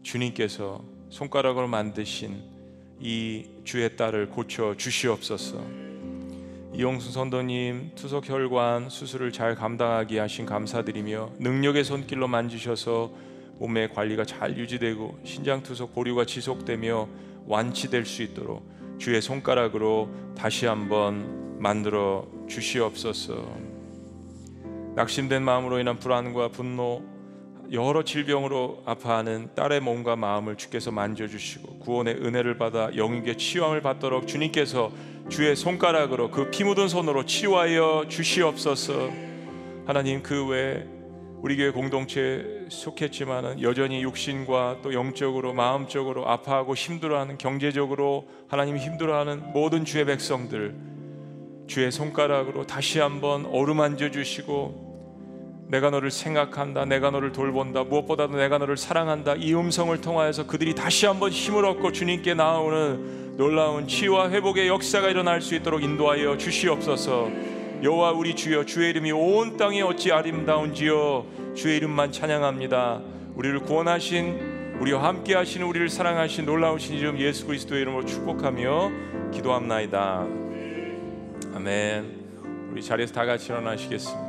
주님께서 0.04 0.84
손가락으로 1.10 1.66
만드신 1.66 2.44
이 3.00 3.46
주의 3.64 3.96
딸을 3.96 4.28
고쳐 4.28 4.76
주시옵소서. 4.76 5.64
이용수 6.74 7.10
선도님 7.10 7.96
투석 7.96 8.28
혈관 8.28 8.88
수술을 8.88 9.32
잘 9.32 9.56
감당하게 9.56 10.20
하신 10.20 10.46
감사드리며 10.46 11.32
능력의 11.40 11.82
손길로 11.82 12.28
만지셔서 12.28 13.10
몸의 13.58 13.92
관리가 13.94 14.24
잘 14.24 14.56
유지되고 14.56 15.18
신장 15.24 15.64
투석 15.64 15.92
보류가 15.92 16.24
지속되며 16.24 17.08
완치될 17.46 18.06
수 18.06 18.22
있도록 18.22 18.77
주의 18.98 19.20
손가락으로 19.22 20.08
다시 20.36 20.66
한번 20.66 21.58
만들어 21.58 22.26
주시옵소서. 22.48 23.56
낙심된 24.96 25.42
마음으로 25.42 25.78
인한 25.78 25.98
불안과 25.98 26.48
분노 26.48 27.02
여러 27.70 28.02
질병으로 28.02 28.82
아파하는 28.86 29.50
딸의 29.54 29.80
몸과 29.80 30.16
마음을 30.16 30.56
주께서 30.56 30.90
만져주시고 30.90 31.80
구원의 31.80 32.14
은혜를 32.14 32.56
받아 32.56 32.90
영육의 32.96 33.36
치유함을 33.36 33.82
받도록 33.82 34.26
주님께서 34.26 34.90
주의 35.28 35.54
손가락으로 35.54 36.30
그 36.30 36.50
피 36.50 36.64
묻은 36.64 36.88
손으로 36.88 37.26
치유하여 37.26 38.06
주시옵소서 38.08 39.10
하나님 39.86 40.22
그 40.22 40.46
외에 40.46 40.86
우리 41.40 41.56
교회 41.56 41.70
공동체에 41.70 42.66
속했지만은 42.68 43.62
여전히 43.62 44.02
육신과 44.02 44.78
또 44.82 44.92
영적으로 44.92 45.54
마음적으로 45.54 46.28
아파하고 46.28 46.74
힘들어하는 46.74 47.38
경제적으로 47.38 48.26
하나님 48.48 48.76
힘들어하는 48.76 49.52
모든 49.52 49.84
주의 49.84 50.04
백성들 50.04 50.74
주의 51.68 51.92
손가락으로 51.92 52.66
다시 52.66 52.98
한번 52.98 53.46
어루만져 53.46 54.10
주시고 54.10 54.88
내가 55.68 55.90
너를 55.90 56.10
생각한다. 56.10 56.86
내가 56.86 57.10
너를 57.10 57.30
돌본다. 57.30 57.84
무엇보다도 57.84 58.36
내가 58.36 58.56
너를 58.58 58.76
사랑한다. 58.76 59.34
이 59.36 59.54
음성을 59.54 60.00
통하여서 60.00 60.46
그들이 60.46 60.74
다시 60.74 61.04
한번 61.06 61.30
힘을 61.30 61.64
얻고 61.66 61.92
주님께 61.92 62.34
나오는 62.34 63.36
놀라운 63.36 63.86
치유와 63.86 64.30
회복의 64.30 64.66
역사가 64.66 65.10
일어날 65.10 65.42
수 65.42 65.54
있도록 65.54 65.82
인도하여 65.82 66.38
주시옵소서. 66.38 67.57
여호와 67.82 68.10
우리 68.10 68.34
주여 68.34 68.64
주의 68.64 68.90
이름이 68.90 69.12
온 69.12 69.56
땅에 69.56 69.82
어찌 69.82 70.10
아름다운지요 70.10 71.54
주의 71.54 71.76
이름만 71.76 72.10
찬양합니다. 72.10 73.00
우리를 73.36 73.60
구원하신 73.60 74.78
우리와 74.80 75.04
함께 75.04 75.34
하시는 75.34 75.64
우리를 75.64 75.88
사랑하신 75.88 76.44
놀라우신 76.44 76.96
이름 76.96 77.18
예수 77.20 77.46
그리스도의 77.46 77.82
이름으로 77.82 78.04
축복하며 78.04 78.90
기도합나이다. 79.32 80.26
아멘. 81.54 82.18
우리 82.72 82.82
자리에서 82.82 83.14
다 83.14 83.24
같이 83.24 83.52
일어나시겠습니다. 83.52 84.28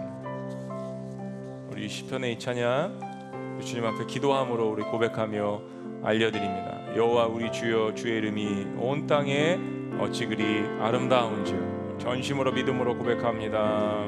우리 1.72 1.90
시편의 1.90 2.34
이 2.34 2.40
찬양 2.40 3.60
주님 3.64 3.84
앞에 3.86 4.06
기도함으로 4.06 4.70
우리 4.70 4.84
고백하며 4.84 5.62
알려드립니다. 6.04 6.96
여호와 6.96 7.26
우리 7.26 7.52
주여 7.52 7.96
주의 7.96 8.18
이름이 8.18 8.68
온 8.78 9.08
땅에 9.08 9.60
어찌 10.00 10.28
그리 10.28 10.64
아름다운지요 10.80 11.69
전심으로 12.00 12.52
믿음으로 12.54 12.98
고백합니다. 12.98 14.08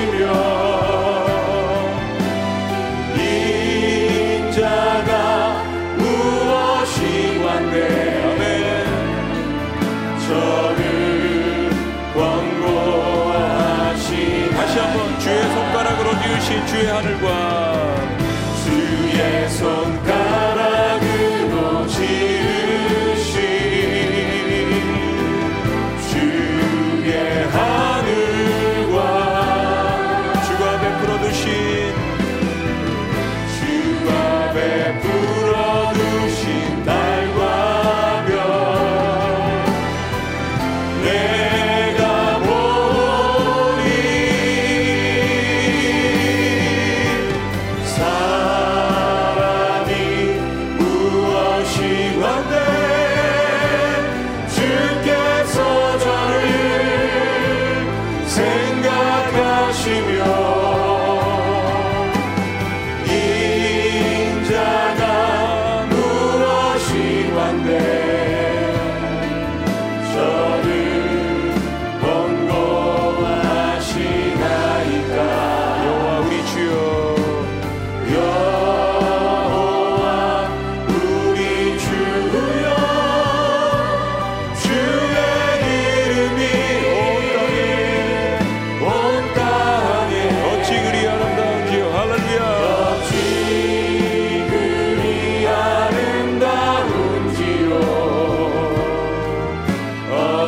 생 0.00 0.39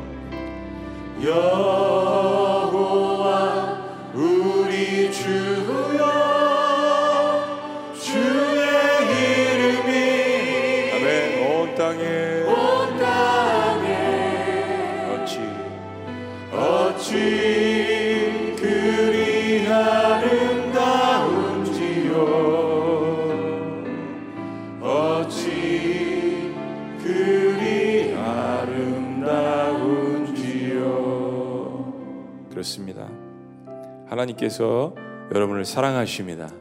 하나님께서 34.21 34.95
여러분을 35.33 35.65
사랑하십니다. 35.65 36.51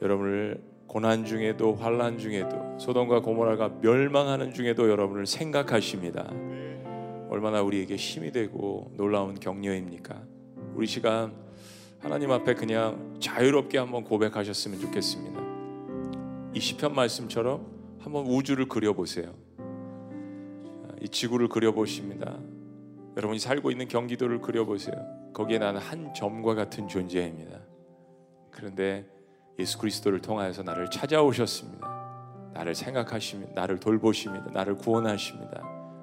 여러분을 0.00 0.60
고난 0.86 1.24
중에도 1.24 1.74
환란 1.74 2.18
중에도 2.18 2.78
소돔과 2.78 3.20
고모라가 3.20 3.70
멸망하는 3.80 4.52
중에도 4.52 4.90
여러분을 4.90 5.26
생각하십니다. 5.26 6.30
얼마나 7.30 7.62
우리에게 7.62 7.96
힘이 7.96 8.30
되고 8.32 8.90
놀라운 8.96 9.38
격려입니까? 9.38 10.22
우리 10.74 10.86
시간 10.86 11.32
하나님 12.00 12.30
앞에 12.30 12.54
그냥 12.54 13.16
자유롭게 13.20 13.78
한번 13.78 14.04
고백하셨으면 14.04 14.80
좋겠습니다. 14.80 15.40
이 16.54 16.60
시편 16.60 16.94
말씀처럼 16.94 17.66
한번 18.00 18.26
우주를 18.26 18.66
그려보세요. 18.66 19.32
이 21.00 21.08
지구를 21.08 21.48
그려보십니다. 21.48 22.38
여러분이 23.16 23.38
살고 23.38 23.70
있는 23.70 23.88
경기도를 23.88 24.40
그려보세요. 24.40 25.21
거기에 25.32 25.58
나는 25.58 25.80
한 25.80 26.12
점과 26.14 26.54
같은 26.54 26.88
존재입니다. 26.88 27.58
그런데 28.50 29.06
예수 29.58 29.78
그리스도를 29.78 30.20
통하여서 30.20 30.62
나를 30.62 30.90
찾아오셨습니다. 30.90 32.52
나를 32.54 32.74
생각하십니다. 32.74 33.52
나를 33.54 33.80
돌보십니다. 33.80 34.50
나를 34.52 34.76
구원하십니다. 34.76 35.62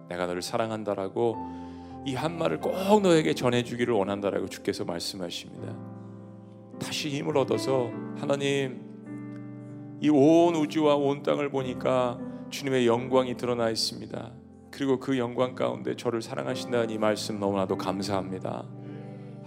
내가 0.09 0.25
너를 0.25 0.41
사랑한다라고 0.41 1.36
이 2.05 2.15
한 2.15 2.38
말을 2.38 2.59
꼭 2.59 2.73
너에게 3.01 3.34
전해주기를 3.34 3.93
원한다라고 3.93 4.47
주께서 4.47 4.86
말씀하십니다. 4.86 5.75
다시 6.80 7.09
힘을 7.09 7.38
얻어서 7.38 7.91
하나님 8.17 8.88
이 10.01 10.09
온 10.09 10.55
우주와 10.55 10.95
온 10.95 11.21
땅을 11.23 11.49
보니까 11.49 12.17
주님의 12.49 12.88
영광이 12.88 13.36
드러나 13.36 13.69
있습니다. 13.69 14.32
그리고 14.71 14.97
그 14.97 15.17
영광 15.17 15.55
가운데 15.55 15.95
저를 15.95 16.21
사랑하신다는 16.21 16.89
이 16.89 16.97
말씀 16.97 17.38
너무나도 17.39 17.77
감사합니다. 17.77 18.65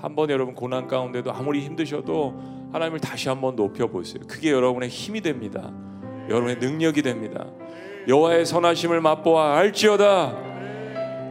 한번 0.03 0.31
여러분 0.31 0.57
고난 0.57 0.89
가운데도 0.89 1.33
아무리 1.33 1.61
힘드셔도 1.61 2.35
하나님을 2.73 2.99
다시 2.99 3.29
한번 3.29 3.55
높여 3.55 3.87
보세요. 3.87 4.21
그게 4.27 4.51
여러분의 4.51 4.89
힘이 4.89 5.21
됩니다. 5.21 5.71
여러분의 6.29 6.57
능력이 6.57 7.03
됩니다. 7.03 7.47
여호와의 8.09 8.45
선하심을 8.45 9.01
맛보아 9.01 9.57
알지어다. 9.59 10.37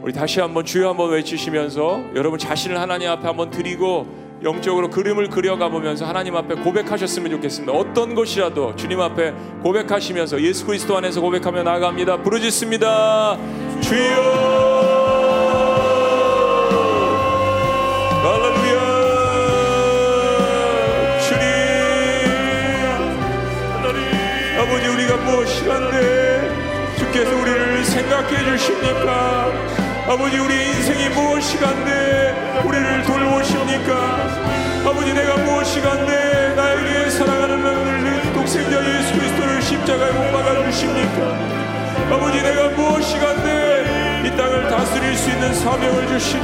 우리 0.02 0.12
다시 0.14 0.40
한번 0.40 0.64
주여 0.64 0.88
한번 0.88 1.10
외치시면서 1.10 2.14
여러분 2.16 2.38
자신을 2.38 2.80
하나님 2.80 3.10
앞에 3.10 3.26
한번 3.26 3.50
드리고 3.50 4.40
영적으로 4.42 4.88
그림을 4.88 5.28
그려가 5.28 5.68
보면서 5.68 6.06
하나님 6.06 6.34
앞에 6.34 6.54
고백하셨으면 6.56 7.30
좋겠습니다. 7.30 7.72
어떤 7.74 8.14
것이라도 8.14 8.74
주님 8.74 9.00
앞에 9.00 9.32
고백하시면서 9.62 10.40
예수 10.40 10.64
그리스도 10.66 10.96
안에서 10.96 11.20
고백하며 11.20 11.62
나아갑니다. 11.62 12.22
부르짖습니다. 12.22 13.38
주여 13.82 14.71
우리가 25.12 25.16
무엇이란데 25.16 26.96
주께서 26.98 27.36
우리를 27.36 27.84
생각해 27.84 28.44
주십니까? 28.44 29.52
아버지 30.08 30.38
우리의 30.38 30.68
인생이 30.68 31.08
무엇이간데 31.10 32.62
우리를 32.64 33.02
돌보십니까? 33.02 33.92
아버지 34.86 35.12
내가 35.12 35.36
무엇이간데 35.36 36.54
나에게 36.54 37.10
사랑하는 37.10 37.62
너를 37.62 38.32
독생자 38.32 38.78
예수 38.78 39.12
그리스도를 39.12 39.62
십자가에 39.62 40.12
못 40.12 40.32
박아 40.32 40.64
주십니까? 40.70 42.14
아버지 42.14 42.42
내가 42.42 42.68
무엇이간데 42.70 44.22
이 44.26 44.36
땅을 44.36 44.62
다 44.68 44.76
다스릴 44.78 45.16
수 45.16 45.30
있는 45.30 45.54
사명을 45.54 46.08
주신 46.08 46.40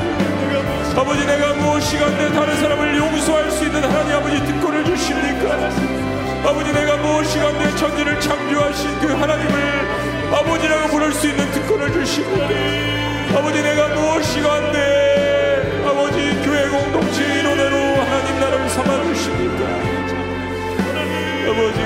아버지 0.96 1.26
내가 1.26 1.54
무엇이가 1.54 2.08
내 2.18 2.32
다른 2.32 2.56
사람을 2.56 2.96
용서할 2.96 3.50
수 3.50 3.64
있는 3.64 3.82
하나님 3.82 4.16
아버지 4.16 4.44
특권을 4.44 4.84
주십니까 4.84 6.07
아버지 6.44 6.72
내가 6.72 6.96
무엇이가 6.96 7.52
내 7.52 7.74
천지를 7.76 8.20
창조하신 8.20 8.98
그 9.00 9.14
하나님을 9.14 10.32
아버지라고 10.32 10.88
부를 10.88 11.12
수 11.12 11.26
있는 11.28 11.50
특권을 11.52 11.92
주십니다 11.92 12.48
아버지 13.38 13.62
내가 13.62 13.88
무엇이가 13.88 14.72
내 14.72 15.86
아버지 15.86 16.40
교회 16.44 16.68
공동체 16.68 17.40
인원으로 17.40 17.76
하나님 17.76 18.40
나를 18.40 18.68
삼아주십니까 18.70 19.64
아버지 21.50 21.80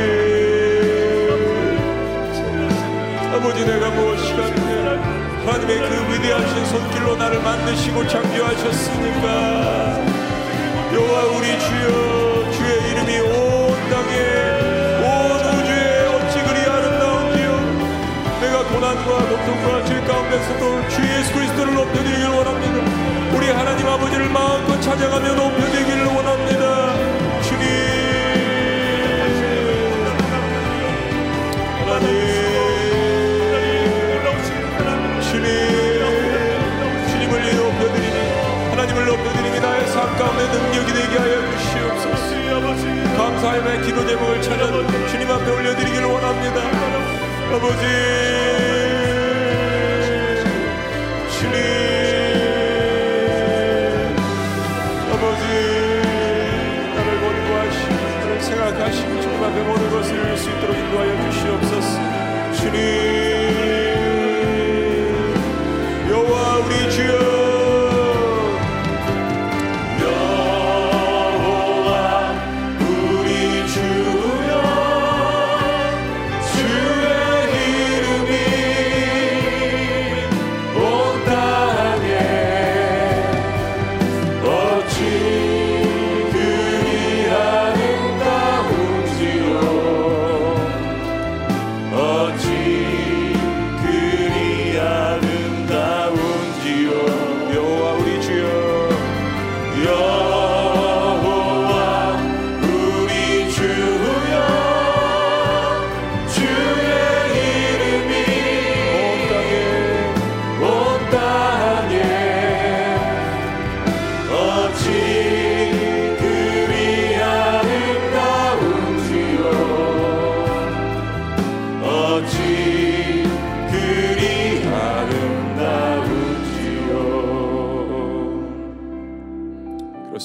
아버지 3.34 3.64
내가 3.64 3.90
무엇이가 3.90 4.42
하나님의 5.46 5.78
그 5.88 6.12
위대하신 6.12 6.66
손길로 6.66 7.16
나를 7.16 7.40
만드시고 7.42 8.06
창조하셨으니까. 8.06 9.26
여호와 10.92 11.22
우리 11.36 11.58
주여 11.58 12.50
주의 12.52 12.90
이름이 12.92 13.18
온 13.20 13.51
땅에 13.92 14.14
온 15.04 15.60
우주에 15.60 16.06
어찌 16.06 16.42
그리 16.42 16.58
아름다운지요 16.70 17.48
내가 18.40 18.64
고난과 18.64 19.08
고통과 19.28 19.84
죄 19.84 20.00
가운데서도 20.00 20.88
주 20.88 21.02
예수 21.02 21.32
그리스도를 21.34 21.74
높여드리기를 21.74 22.28
원합니다. 22.30 23.36
우리 23.36 23.50
하나님 23.50 23.86
아버지를 23.86 24.30
마음껏 24.30 24.80
찬양하며 24.80 25.34
높여드리기를 25.34 26.04
원합니다 26.06 27.01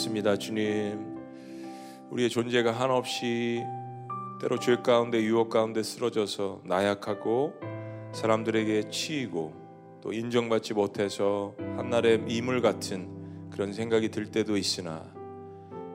그렇습니다 0.07 0.37
주님. 0.37 1.17
우리의 2.11 2.29
존재가 2.29 2.71
한없이 2.71 3.61
때로 4.39 4.57
죄 4.57 4.77
가운데 4.77 5.21
유혹 5.21 5.49
가운데 5.49 5.83
쓰러져서 5.83 6.61
나약하고 6.63 7.53
사람들에게 8.13 8.89
치이고 8.89 9.99
또 10.01 10.13
인정받지 10.13 10.75
못해서 10.75 11.55
한날의 11.75 12.23
이물 12.29 12.61
같은 12.61 13.49
그런 13.51 13.73
생각이 13.73 14.09
들 14.09 14.31
때도 14.31 14.55
있으나 14.55 15.03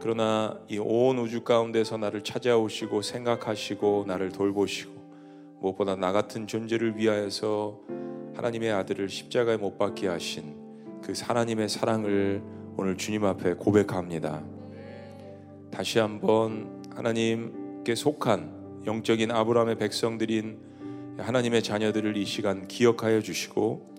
그러나 0.00 0.58
이 0.68 0.78
온 0.78 1.18
우주 1.18 1.42
가운데서 1.42 1.96
나를 1.96 2.22
찾아오시고 2.22 3.00
생각하시고 3.00 4.04
나를 4.06 4.30
돌보시고 4.30 4.92
무엇보다 5.60 5.96
나 5.96 6.12
같은 6.12 6.46
존재를 6.46 6.98
위하여서 6.98 7.80
하나님의 8.34 8.72
아들을 8.72 9.08
십자가에 9.08 9.56
못 9.56 9.78
박게 9.78 10.08
하신 10.08 11.00
그 11.02 11.14
하나님의 11.18 11.70
사랑을 11.70 12.61
오늘 12.76 12.96
주님 12.96 13.24
앞에 13.24 13.54
고백합니다. 13.54 14.42
다시 15.70 15.98
한번 15.98 16.82
하나님께 16.94 17.94
속한 17.94 18.82
영적인 18.86 19.30
아브라함의 19.30 19.76
백성들인 19.76 20.58
하나님의 21.18 21.62
자녀들을 21.62 22.16
이 22.16 22.24
시간 22.24 22.66
기억하여 22.66 23.20
주시고 23.20 23.92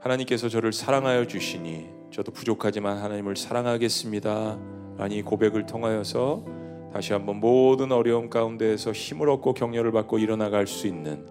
하나님께서 0.00 0.48
저를 0.48 0.72
사랑하여 0.72 1.26
주시니 1.26 1.86
저도 2.10 2.32
부족하지만 2.32 2.98
하나님을 2.98 3.36
사랑하겠습니다. 3.36 4.58
라니 4.98 5.22
고백을 5.22 5.66
통하여서 5.66 6.44
다시 6.92 7.12
한번 7.12 7.40
모든 7.40 7.90
어려움 7.92 8.28
가운데에서 8.28 8.92
힘을 8.92 9.28
얻고 9.28 9.54
격려를 9.54 9.92
받고 9.92 10.18
일어나갈 10.18 10.66
수 10.66 10.86
있는 10.86 11.26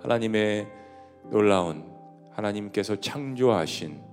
하나님의 0.00 0.66
놀라운 1.30 1.84
하나님께서 2.30 3.00
창조하신 3.00 4.07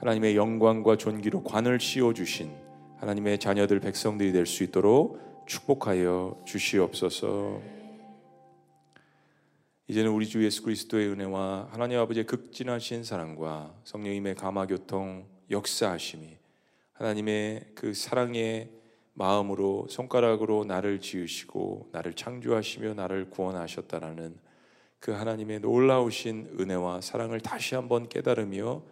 하나님의 0.00 0.34
영광과 0.34 0.96
존귀로 0.96 1.42
관을 1.42 1.78
씌워 1.78 2.14
주신 2.14 2.50
하나님의 2.96 3.38
자녀들 3.38 3.80
백성들이 3.80 4.32
될 4.32 4.46
수 4.46 4.64
있도록 4.64 5.20
축복하여 5.46 6.40
주시옵소서. 6.46 7.60
이제는 9.88 10.10
우리 10.10 10.26
주 10.26 10.42
예수 10.42 10.62
그리스도의 10.62 11.08
은혜와 11.08 11.68
하나님 11.70 11.98
아버지의 11.98 12.24
극진하신 12.24 13.04
사랑과 13.04 13.74
성령님의 13.84 14.36
감화 14.36 14.66
교통 14.66 15.26
역사하심이 15.50 16.38
하나님의 16.94 17.72
그 17.74 17.92
사랑의 17.92 18.70
마음으로 19.12 19.86
손가락으로 19.90 20.64
나를 20.64 21.00
지으시고 21.00 21.90
나를 21.92 22.14
창조하시며 22.14 22.94
나를 22.94 23.28
구원하셨다라는 23.28 24.38
그 24.98 25.10
하나님의 25.12 25.60
놀라우신 25.60 26.56
은혜와 26.58 27.02
사랑을 27.02 27.40
다시 27.40 27.74
한번 27.74 28.08
깨달으며 28.08 28.82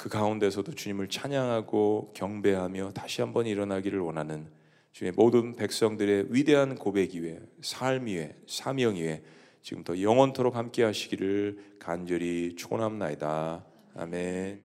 그 0.00 0.08
가운데서도 0.08 0.72
주님을 0.72 1.08
찬양하고 1.08 2.12
경배하며 2.16 2.92
다시 2.94 3.20
한번 3.20 3.46
일어나기를 3.46 4.00
원하는 4.00 4.46
주의 4.92 5.12
모든 5.12 5.54
백성들의 5.54 6.28
위대한 6.30 6.74
고백 6.74 7.14
위에 7.14 7.38
삶 7.60 8.06
위에 8.06 8.34
사명 8.46 8.96
위에 8.96 9.22
지금부터 9.60 10.00
영원토록 10.00 10.56
함께 10.56 10.84
하시기를 10.84 11.76
간절히 11.78 12.56
축원합나이다. 12.56 13.62
아멘. 13.94 14.69